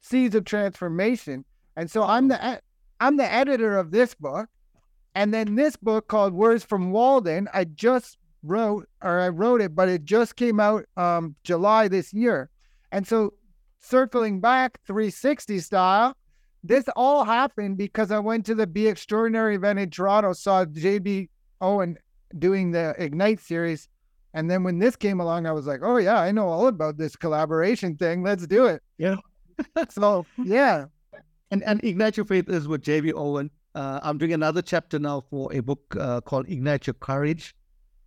[0.00, 1.44] Seeds of Transformation.
[1.76, 2.60] And so I'm the
[3.00, 4.48] I'm the editor of this book.
[5.14, 9.74] And then this book called Words from Walden, I just wrote or I wrote it,
[9.74, 12.50] but it just came out um, July this year.
[12.92, 13.34] And so
[13.80, 16.16] circling back 360 style,
[16.62, 21.28] this all happened because I went to the Be Extraordinary event in Toronto, saw JB
[21.60, 21.96] Owen
[22.38, 23.88] doing the Ignite series.
[24.34, 26.96] And then when this came along, I was like, oh, yeah, I know all about
[26.96, 28.22] this collaboration thing.
[28.22, 28.82] Let's do it.
[28.98, 29.16] Yeah.
[29.88, 30.86] so, yeah.
[31.50, 33.50] And, and Ignite Your Faith is with JB Owen.
[33.74, 37.54] Uh, I'm doing another chapter now for a book uh, called Ignite Your Courage.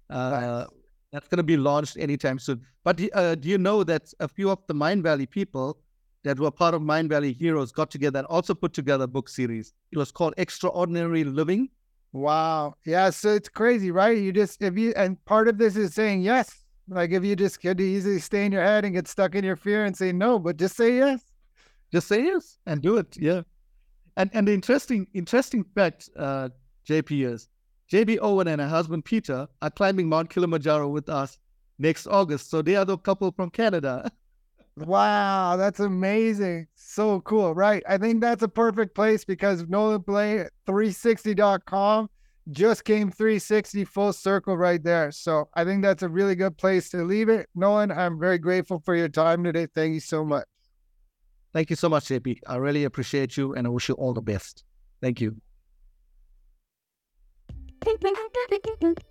[0.09, 0.65] Uh,
[1.11, 2.65] that's going to be launched anytime soon.
[2.83, 5.77] But uh, do you know that a few of the Mindvalley people
[6.23, 9.73] that were part of Mindvalley Heroes got together and also put together a book series?
[9.91, 11.69] It was called Extraordinary Living.
[12.13, 12.75] Wow.
[12.85, 13.09] Yeah.
[13.09, 14.17] So it's crazy, right?
[14.17, 16.63] You just, if you, and part of this is saying yes.
[16.87, 19.55] Like if you just could easily stay in your head and get stuck in your
[19.55, 21.23] fear and say no, but just say yes.
[21.91, 23.17] Just say yes and do it.
[23.17, 23.41] Yeah.
[24.17, 26.49] And and the interesting interesting fact, uh,
[26.87, 27.47] JP is
[27.91, 31.37] JB Owen and her husband Peter are climbing Mount Kilimanjaro with us
[31.79, 32.49] next August.
[32.49, 34.11] So they are the couple from Canada.
[34.77, 36.67] wow, that's amazing.
[36.75, 37.53] So cool.
[37.53, 37.83] Right.
[37.87, 42.09] I think that's a perfect place because Nolan Pillay 360.com
[42.51, 45.11] just came 360 full circle right there.
[45.11, 47.47] So I think that's a really good place to leave it.
[47.55, 49.67] Nolan, I'm very grateful for your time today.
[49.73, 50.45] Thank you so much.
[51.53, 52.39] Thank you so much, JP.
[52.47, 54.63] I really appreciate you and I wish you all the best.
[55.01, 55.35] Thank you.